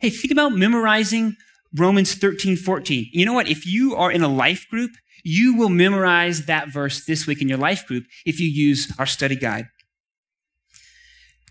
Hey, 0.00 0.10
think 0.10 0.30
about 0.30 0.52
memorizing 0.52 1.34
Romans 1.74 2.14
13, 2.14 2.54
14. 2.54 3.08
You 3.10 3.26
know 3.26 3.32
what? 3.32 3.48
If 3.48 3.66
you 3.66 3.96
are 3.96 4.12
in 4.12 4.22
a 4.22 4.28
life 4.28 4.68
group, 4.70 4.92
you 5.24 5.56
will 5.56 5.70
memorize 5.70 6.46
that 6.46 6.68
verse 6.68 7.04
this 7.04 7.26
week 7.26 7.42
in 7.42 7.48
your 7.48 7.58
life 7.58 7.84
group 7.84 8.04
if 8.24 8.38
you 8.38 8.46
use 8.46 8.92
our 8.96 9.06
study 9.06 9.34
guide. 9.34 9.66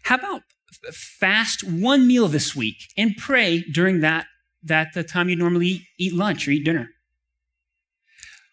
How 0.04 0.16
about 0.16 0.44
fast 0.94 1.62
one 1.62 2.08
meal 2.08 2.30
this 2.30 2.56
week 2.56 2.78
and 2.98 3.18
pray 3.18 3.60
during 3.60 4.00
that, 4.00 4.28
that 4.64 4.94
the 4.94 5.04
time 5.04 5.28
you 5.28 5.36
normally 5.36 5.90
eat 6.00 6.14
lunch 6.14 6.48
or 6.48 6.52
eat 6.52 6.64
dinner? 6.64 6.92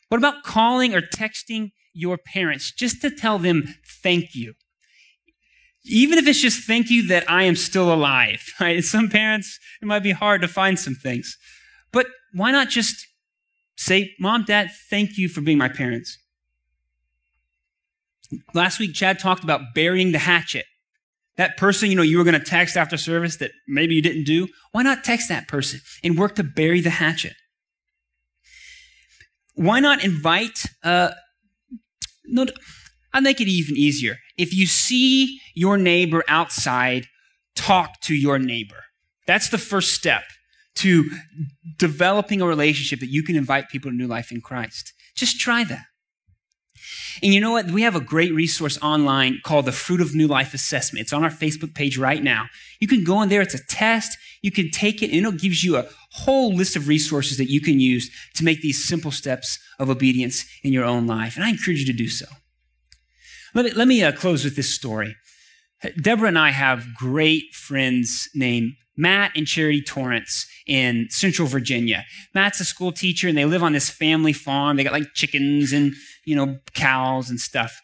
What 0.09 0.19
about 0.19 0.43
calling 0.43 0.93
or 0.93 1.01
texting 1.03 1.71
your 1.93 2.19
parents 2.19 2.73
just 2.73 3.01
to 3.03 3.11
tell 3.11 3.39
them 3.39 3.65
thank 4.03 4.35
you? 4.35 4.55
Even 5.85 6.19
if 6.19 6.27
it's 6.27 6.41
just 6.41 6.67
thank 6.67 6.91
you 6.91 7.07
that 7.09 7.29
I 7.29 7.43
am 7.45 7.57
still 7.57 7.93
alive. 7.93 8.45
Right? 8.61 8.83
Some 8.85 9.09
parents, 9.09 9.59
it 9.81 9.87
might 9.87 10.03
be 10.03 10.13
hard 10.13 10.41
to 10.43 10.49
find 10.49 10.79
some 10.79 10.95
things. 10.95 11.37
But 11.93 12.07
why 12.33 12.53
not 12.53 12.69
just 12.69 13.07
say, 13.77 14.15
Mom, 14.21 14.45
Dad, 14.45 14.71
thank 14.89 15.19
you 15.19 15.29
for 15.29 15.41
being 15.41 15.59
my 15.59 15.69
parents? 15.69 16.19
Last 18.55 18.79
week, 18.79 18.95
Chad 18.95 19.19
talked 19.19 19.45
about 19.45 19.75
burying 19.75 20.13
the 20.13 20.19
hatchet. 20.19 20.65
That 21.37 21.57
person, 21.57 21.91
you 21.91 21.97
know, 21.97 22.03
you 22.03 22.19
were 22.19 22.25
going 22.25 22.39
to 22.39 22.45
text 22.45 22.77
after 22.77 22.97
service 22.97 23.37
that 23.37 23.53
maybe 23.67 23.95
you 23.95 24.03
didn't 24.03 24.25
do. 24.25 24.49
Why 24.73 24.83
not 24.83 25.05
text 25.05 25.29
that 25.29 25.49
person 25.49 25.81
and 26.05 26.19
work 26.19 26.35
to 26.37 26.43
bury 26.43 26.81
the 26.81 26.91
hatchet? 26.91 27.35
Why 29.55 29.81
not 29.81 30.05
invite, 30.05 30.65
uh, 30.83 31.11
no, 32.33 32.47
I'll 33.13 33.23
make 33.23 33.41
it 33.41 33.49
even 33.49 33.77
easier. 33.77 34.17
If 34.37 34.55
you 34.55 34.67
see 34.67 35.41
your 35.55 35.77
neighbor 35.77 36.25
outside, 36.29 37.07
talk 37.55 38.01
to 38.03 38.15
your 38.15 38.39
neighbor. 38.39 38.85
That's 39.27 39.51
the 39.51 39.59
first 39.59 39.93
step 39.93 40.23
to 40.77 41.11
developing 41.77 42.41
a 42.41 42.47
relationship 42.47 43.01
that 43.01 43.11
you 43.11 43.23
can 43.23 43.37
invite 43.37 43.69
people 43.69 43.91
to 43.91 43.97
new 43.97 44.07
life 44.07 44.33
in 44.33 44.41
Christ. 44.41 44.93
Just 45.15 45.39
try 45.39 45.63
that. 45.65 45.85
And 47.23 47.33
you 47.33 47.41
know 47.41 47.53
what? 47.53 47.71
We 47.71 47.83
have 47.83 47.97
a 47.97 48.01
great 48.01 48.33
resource 48.33 48.79
online 48.83 49.41
called 49.45 49.67
the 49.67 49.73
Fruit 49.73 50.01
of 50.01 50.15
New 50.15 50.27
Life 50.27 50.55
Assessment. 50.55 51.03
It's 51.03 51.13
on 51.13 51.25
our 51.25 51.31
Facebook 51.31 51.75
page 51.75 51.99
right 51.99 52.23
now. 52.23 52.47
You 52.81 52.89
can 52.89 53.05
go 53.05 53.23
in 53.23 53.29
there. 53.29 53.43
It's 53.43 53.55
a 53.55 53.65
test. 53.67 54.17
You 54.43 54.51
can 54.51 54.71
take 54.71 55.03
it 55.03 55.17
and 55.17 55.27
it 55.27 55.41
gives 55.41 55.63
you 55.63 55.77
a 55.77 55.87
whole 56.11 56.55
list 56.55 56.77
of 56.77 56.89
resources 56.89 57.39
that 57.39 57.51
you 57.51 57.61
can 57.61 57.81
use 57.81 58.11
to 58.35 58.45
make 58.45 58.61
these 58.61 58.85
simple 58.85 59.11
steps 59.11 59.59
of 59.79 59.89
obedience 59.89 60.45
in 60.63 60.73
your 60.73 60.85
own 60.85 61.07
life. 61.07 61.37
And 61.37 61.45
I 61.45 61.51
encourage 61.51 61.81
you 61.81 61.87
to 61.87 61.93
do 61.93 62.09
so. 62.09 62.27
Let 63.55 63.65
me, 63.67 63.71
let 63.73 63.89
me 63.89 64.03
uh, 64.03 64.13
close 64.13 64.45
with 64.45 64.57
this 64.57 64.75
story. 64.75 65.15
Deborah 66.01 66.29
and 66.29 66.39
I 66.39 66.51
have 66.51 66.95
great 66.95 67.55
friends 67.55 68.29
named 68.35 68.75
Matt 68.97 69.33
and 69.35 69.47
Charity 69.47 69.83
Torrance 69.83 70.47
in 70.67 71.09
Central 71.11 71.49
Virginia. 71.49 72.05
Matt's 72.35 72.61
a 72.61 72.65
school 72.65 72.93
teacher 72.93 73.29
and 73.29 73.37
they 73.37 73.45
live 73.45 73.63
on 73.63 73.73
this 73.73 73.91
family 73.91 74.33
farm. 74.33 74.77
They 74.77 74.85
got 74.85 74.93
like 74.93 75.15
chickens 75.15 75.73
and, 75.73 75.95
you 76.25 76.37
know, 76.37 76.59
cows 76.75 77.31
and 77.31 77.41
stuff. 77.41 77.81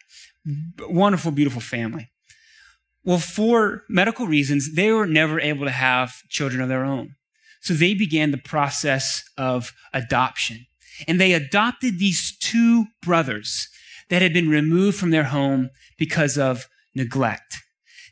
Wonderful, 0.80 1.32
beautiful 1.32 1.60
family. 1.60 2.10
Well, 3.04 3.18
for 3.18 3.84
medical 3.88 4.26
reasons, 4.26 4.74
they 4.74 4.92
were 4.92 5.06
never 5.06 5.40
able 5.40 5.64
to 5.64 5.70
have 5.70 6.22
children 6.28 6.60
of 6.60 6.68
their 6.68 6.84
own. 6.84 7.14
So 7.60 7.74
they 7.74 7.94
began 7.94 8.30
the 8.30 8.38
process 8.38 9.24
of 9.36 9.72
adoption. 9.92 10.66
And 11.06 11.20
they 11.20 11.32
adopted 11.32 11.98
these 11.98 12.36
two 12.38 12.86
brothers 13.02 13.68
that 14.10 14.22
had 14.22 14.32
been 14.32 14.48
removed 14.48 14.98
from 14.98 15.10
their 15.10 15.24
home 15.24 15.70
because 15.98 16.36
of 16.36 16.66
neglect. 16.94 17.56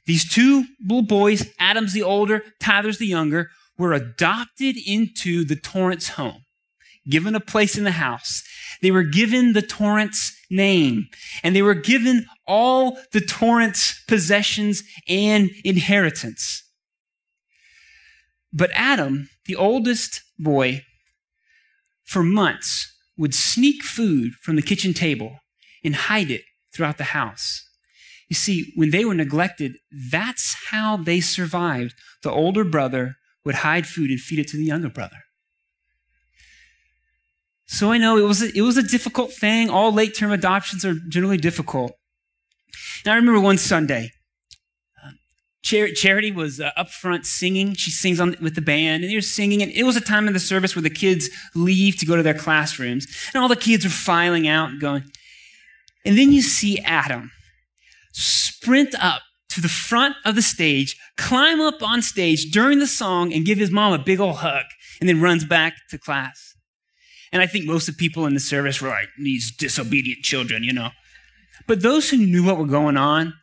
These 0.06 0.32
two 0.32 0.64
little 0.80 1.02
boys, 1.02 1.52
Adam's 1.58 1.92
the 1.92 2.02
older, 2.02 2.42
Tyler's 2.60 2.98
the 2.98 3.06
younger, 3.06 3.50
were 3.76 3.92
adopted 3.92 4.76
into 4.86 5.44
the 5.44 5.56
Torrance 5.56 6.10
home, 6.10 6.44
given 7.08 7.34
a 7.34 7.40
place 7.40 7.76
in 7.76 7.84
the 7.84 7.92
house. 7.92 8.42
They 8.82 8.90
were 8.90 9.02
given 9.02 9.52
the 9.52 9.62
Torrance 9.62 10.36
name, 10.50 11.06
and 11.42 11.54
they 11.54 11.62
were 11.62 11.74
given 11.74 12.26
all 12.46 12.98
the 13.12 13.20
Torrance 13.20 14.02
possessions 14.06 14.82
and 15.08 15.50
inheritance. 15.64 16.62
But 18.52 18.70
Adam, 18.74 19.28
the 19.46 19.56
oldest 19.56 20.22
boy, 20.38 20.82
for 22.04 22.22
months 22.22 22.92
would 23.16 23.34
sneak 23.34 23.82
food 23.82 24.32
from 24.42 24.56
the 24.56 24.62
kitchen 24.62 24.94
table 24.94 25.40
and 25.84 25.94
hide 25.94 26.30
it 26.30 26.42
throughout 26.74 26.98
the 26.98 27.04
house. 27.04 27.62
You 28.28 28.36
see, 28.36 28.72
when 28.74 28.90
they 28.90 29.04
were 29.04 29.14
neglected, 29.14 29.76
that's 30.10 30.56
how 30.70 30.96
they 30.96 31.20
survived. 31.20 31.94
The 32.22 32.30
older 32.30 32.64
brother 32.64 33.16
would 33.44 33.56
hide 33.56 33.86
food 33.86 34.10
and 34.10 34.20
feed 34.20 34.40
it 34.40 34.48
to 34.48 34.56
the 34.56 34.64
younger 34.64 34.88
brother. 34.88 35.25
So 37.66 37.90
I 37.90 37.98
know 37.98 38.16
it 38.16 38.22
was 38.22 38.42
a, 38.42 38.56
it 38.56 38.62
was 38.62 38.76
a 38.76 38.82
difficult 38.82 39.32
thing. 39.32 39.68
All 39.68 39.92
late 39.92 40.14
term 40.14 40.30
adoptions 40.30 40.84
are 40.84 40.94
generally 41.08 41.36
difficult. 41.36 41.92
Now 43.04 43.12
I 43.12 43.16
remember 43.16 43.40
one 43.40 43.58
Sunday, 43.58 44.12
uh, 45.04 45.10
Charity 45.62 46.30
was 46.30 46.60
uh, 46.60 46.70
up 46.76 46.90
front 46.90 47.26
singing. 47.26 47.74
She 47.74 47.90
sings 47.90 48.20
on, 48.20 48.36
with 48.40 48.54
the 48.54 48.60
band, 48.60 49.02
and 49.02 49.10
they 49.10 49.16
were 49.16 49.20
singing. 49.20 49.62
And 49.62 49.72
it 49.72 49.82
was 49.82 49.96
a 49.96 50.00
time 50.00 50.28
in 50.28 50.32
the 50.32 50.40
service 50.40 50.76
where 50.76 50.82
the 50.82 50.90
kids 50.90 51.28
leave 51.54 51.98
to 51.98 52.06
go 52.06 52.16
to 52.16 52.22
their 52.22 52.34
classrooms, 52.34 53.06
and 53.34 53.42
all 53.42 53.48
the 53.48 53.56
kids 53.56 53.84
are 53.84 53.90
filing 53.90 54.46
out, 54.46 54.70
and 54.70 54.80
going. 54.80 55.04
And 56.04 56.16
then 56.16 56.32
you 56.32 56.42
see 56.42 56.78
Adam 56.80 57.32
sprint 58.12 58.94
up 59.00 59.22
to 59.50 59.60
the 59.60 59.68
front 59.68 60.14
of 60.24 60.36
the 60.36 60.42
stage, 60.42 60.96
climb 61.16 61.60
up 61.60 61.82
on 61.82 62.00
stage 62.00 62.50
during 62.52 62.78
the 62.78 62.86
song, 62.86 63.32
and 63.32 63.44
give 63.44 63.58
his 63.58 63.72
mom 63.72 63.92
a 63.92 63.98
big 63.98 64.20
old 64.20 64.36
hug, 64.36 64.66
and 65.00 65.08
then 65.08 65.20
runs 65.20 65.44
back 65.44 65.74
to 65.90 65.98
class. 65.98 66.55
And 67.32 67.42
I 67.42 67.46
think 67.46 67.66
most 67.66 67.88
of 67.88 67.96
the 67.96 67.98
people 67.98 68.26
in 68.26 68.34
the 68.34 68.40
service 68.40 68.80
were 68.80 68.88
like, 68.88 69.08
these 69.18 69.50
disobedient 69.50 70.22
children, 70.22 70.62
you 70.62 70.72
know. 70.72 70.90
But 71.66 71.82
those 71.82 72.10
who 72.10 72.18
knew 72.18 72.44
what 72.44 72.58
was 72.58 72.70
going 72.70 72.96
on, 72.96 73.34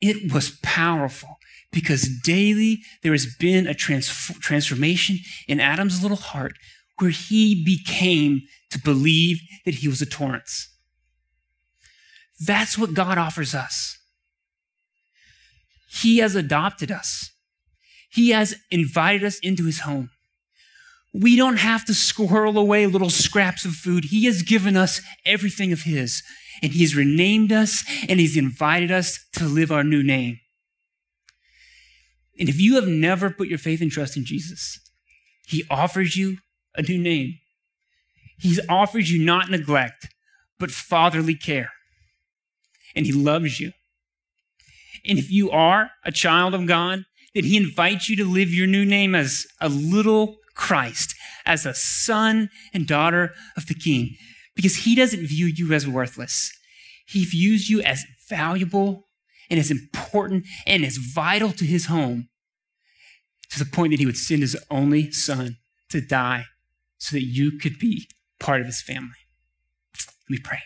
it 0.00 0.32
was 0.32 0.58
powerful 0.62 1.38
because 1.72 2.08
daily 2.22 2.80
there 3.02 3.12
has 3.12 3.26
been 3.38 3.66
a 3.66 3.74
trans- 3.74 4.08
transformation 4.40 5.18
in 5.46 5.60
Adam's 5.60 6.02
little 6.02 6.16
heart 6.16 6.54
where 6.98 7.10
he 7.10 7.64
became 7.64 8.42
to 8.70 8.78
believe 8.78 9.40
that 9.64 9.76
he 9.76 9.88
was 9.88 10.00
a 10.00 10.06
Torrance. 10.06 10.68
That's 12.44 12.76
what 12.76 12.94
God 12.94 13.18
offers 13.18 13.54
us. 13.54 13.98
He 15.88 16.18
has 16.18 16.34
adopted 16.34 16.90
us. 16.90 17.30
He 18.10 18.30
has 18.30 18.56
invited 18.70 19.24
us 19.24 19.38
into 19.40 19.64
his 19.64 19.80
home. 19.80 20.10
We 21.18 21.36
don't 21.36 21.58
have 21.58 21.84
to 21.86 21.94
squirrel 21.94 22.58
away 22.58 22.86
little 22.86 23.10
scraps 23.10 23.64
of 23.64 23.72
food. 23.72 24.06
He 24.06 24.26
has 24.26 24.42
given 24.42 24.76
us 24.76 25.00
everything 25.24 25.72
of 25.72 25.82
his, 25.82 26.22
and 26.62 26.72
he's 26.72 26.96
renamed 26.96 27.52
us, 27.52 27.84
and 28.08 28.20
he's 28.20 28.36
invited 28.36 28.90
us 28.90 29.24
to 29.34 29.44
live 29.44 29.72
our 29.72 29.84
new 29.84 30.02
name. 30.02 30.40
And 32.38 32.48
if 32.48 32.60
you 32.60 32.74
have 32.74 32.86
never 32.86 33.30
put 33.30 33.48
your 33.48 33.58
faith 33.58 33.80
and 33.80 33.90
trust 33.90 34.16
in 34.16 34.24
Jesus, 34.24 34.78
he 35.46 35.64
offers 35.70 36.16
you 36.16 36.38
a 36.74 36.82
new 36.82 36.98
name. 36.98 37.38
He 38.38 38.58
offers 38.68 39.10
you 39.10 39.24
not 39.24 39.48
neglect, 39.48 40.08
but 40.58 40.70
fatherly 40.70 41.34
care 41.34 41.70
and 42.96 43.06
He 43.06 43.12
loves 43.12 43.60
you. 43.60 43.72
And 45.04 45.18
if 45.18 45.30
you 45.30 45.50
are 45.50 45.90
a 46.04 46.10
child 46.10 46.54
of 46.54 46.66
God, 46.66 47.04
then 47.34 47.44
He 47.44 47.56
invites 47.56 48.08
you 48.08 48.16
to 48.16 48.24
live 48.24 48.48
your 48.48 48.66
new 48.66 48.84
name 48.84 49.14
as 49.14 49.46
a 49.60 49.68
little 49.68 50.36
Christ, 50.56 51.14
as 51.44 51.64
a 51.64 51.74
son 51.74 52.50
and 52.74 52.86
daughter 52.86 53.34
of 53.56 53.66
the 53.66 53.74
King, 53.74 54.16
because 54.56 54.78
He 54.78 54.96
doesn't 54.96 55.26
view 55.26 55.46
you 55.46 55.72
as 55.72 55.86
worthless. 55.86 56.50
He 57.06 57.24
views 57.24 57.70
you 57.70 57.82
as 57.82 58.04
valuable 58.28 59.06
and 59.48 59.60
as 59.60 59.70
important 59.70 60.46
and 60.66 60.84
as 60.84 60.96
vital 60.96 61.52
to 61.52 61.64
His 61.64 61.86
home 61.86 62.28
to 63.50 63.58
the 63.58 63.70
point 63.70 63.92
that 63.92 64.00
He 64.00 64.06
would 64.06 64.16
send 64.16 64.40
His 64.40 64.56
only 64.70 65.12
Son 65.12 65.58
to 65.90 66.00
die 66.00 66.46
so 66.98 67.14
that 67.14 67.22
you 67.22 67.58
could 67.58 67.78
be 67.78 68.08
part 68.40 68.60
of 68.60 68.66
His 68.66 68.82
family. 68.82 69.10
Let 70.28 70.30
me 70.30 70.38
pray. 70.42 70.58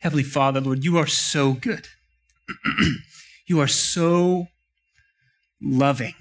Heavenly 0.00 0.22
Father, 0.22 0.60
Lord, 0.60 0.84
you 0.84 0.96
are 0.96 1.06
so 1.06 1.52
good. 1.52 1.88
you 3.46 3.60
are 3.60 3.68
so 3.68 4.46
loving. 5.62 6.14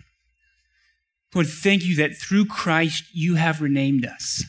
Lord, 1.34 1.48
thank 1.48 1.86
you 1.86 1.96
that 1.98 2.18
through 2.18 2.46
Christ 2.46 3.04
you 3.14 3.36
have 3.36 3.62
renamed 3.62 4.06
us. 4.06 4.44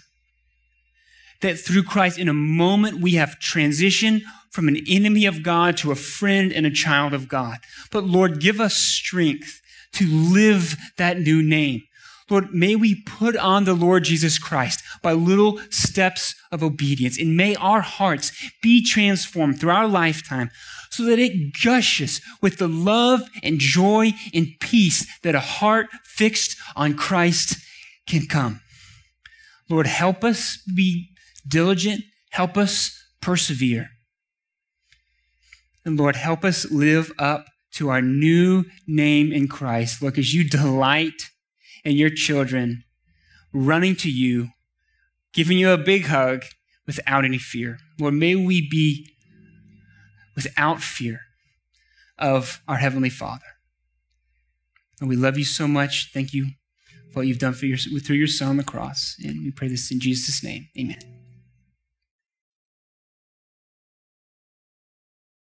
That 1.42 1.58
through 1.58 1.84
Christ, 1.84 2.18
in 2.18 2.28
a 2.28 2.34
moment, 2.34 3.00
we 3.00 3.14
have 3.14 3.38
transitioned 3.38 4.22
from 4.50 4.68
an 4.68 4.78
enemy 4.88 5.26
of 5.26 5.42
God 5.42 5.76
to 5.78 5.92
a 5.92 5.96
friend 5.96 6.52
and 6.52 6.66
a 6.66 6.70
child 6.70 7.14
of 7.14 7.28
God. 7.28 7.58
But 7.90 8.04
Lord, 8.04 8.40
give 8.40 8.60
us 8.60 8.74
strength 8.74 9.60
to 9.92 10.06
live 10.06 10.76
that 10.96 11.18
new 11.18 11.42
name. 11.42 11.82
Lord, 12.28 12.54
may 12.54 12.76
we 12.76 13.02
put 13.02 13.36
on 13.36 13.64
the 13.64 13.74
Lord 13.74 14.04
Jesus 14.04 14.38
Christ 14.38 14.82
by 15.02 15.12
little 15.12 15.58
steps 15.70 16.34
of 16.52 16.62
obedience, 16.62 17.18
and 17.18 17.36
may 17.36 17.56
our 17.56 17.80
hearts 17.80 18.32
be 18.62 18.84
transformed 18.84 19.58
through 19.58 19.72
our 19.72 19.88
lifetime 19.88 20.50
so 20.90 21.04
that 21.04 21.18
it 21.18 21.54
gushes 21.62 22.20
with 22.42 22.58
the 22.58 22.68
love 22.68 23.22
and 23.42 23.58
joy 23.58 24.12
and 24.34 24.48
peace 24.60 25.06
that 25.22 25.34
a 25.34 25.40
heart 25.40 25.86
fixed 26.04 26.56
on 26.76 26.94
Christ 26.94 27.56
can 28.06 28.26
come. 28.26 28.60
Lord, 29.68 29.86
help 29.86 30.24
us 30.24 30.58
be 30.74 31.10
diligent, 31.46 32.02
help 32.30 32.56
us 32.56 33.00
persevere. 33.20 33.88
And 35.84 35.98
Lord, 35.98 36.16
help 36.16 36.44
us 36.44 36.70
live 36.70 37.12
up 37.18 37.46
to 37.72 37.88
our 37.88 38.02
new 38.02 38.64
name 38.86 39.32
in 39.32 39.48
Christ. 39.48 40.02
Look, 40.02 40.18
as 40.18 40.34
you 40.34 40.48
delight 40.48 41.30
in 41.84 41.96
your 41.96 42.10
children 42.10 42.82
running 43.52 43.96
to 43.96 44.10
you, 44.10 44.48
giving 45.32 45.58
you 45.58 45.70
a 45.70 45.78
big 45.78 46.06
hug 46.06 46.44
without 46.86 47.24
any 47.24 47.38
fear. 47.38 47.78
Lord, 47.98 48.14
may 48.14 48.34
we 48.34 48.68
be 48.68 49.08
without 50.44 50.80
fear 50.80 51.20
of 52.18 52.62
our 52.68 52.76
Heavenly 52.76 53.10
Father. 53.10 53.44
And 55.00 55.08
we 55.08 55.16
love 55.16 55.38
you 55.38 55.44
so 55.44 55.66
much. 55.66 56.10
Thank 56.12 56.34
you 56.34 56.50
for 57.12 57.20
what 57.20 57.26
you've 57.26 57.38
done 57.38 57.54
for 57.54 57.66
your, 57.66 57.78
through 57.78 58.16
your 58.16 58.26
Son 58.26 58.48
on 58.48 58.56
the 58.58 58.64
cross. 58.64 59.16
And 59.24 59.44
we 59.44 59.50
pray 59.50 59.68
this 59.68 59.90
in 59.90 60.00
Jesus' 60.00 60.44
name. 60.44 60.68
Amen. 60.78 61.19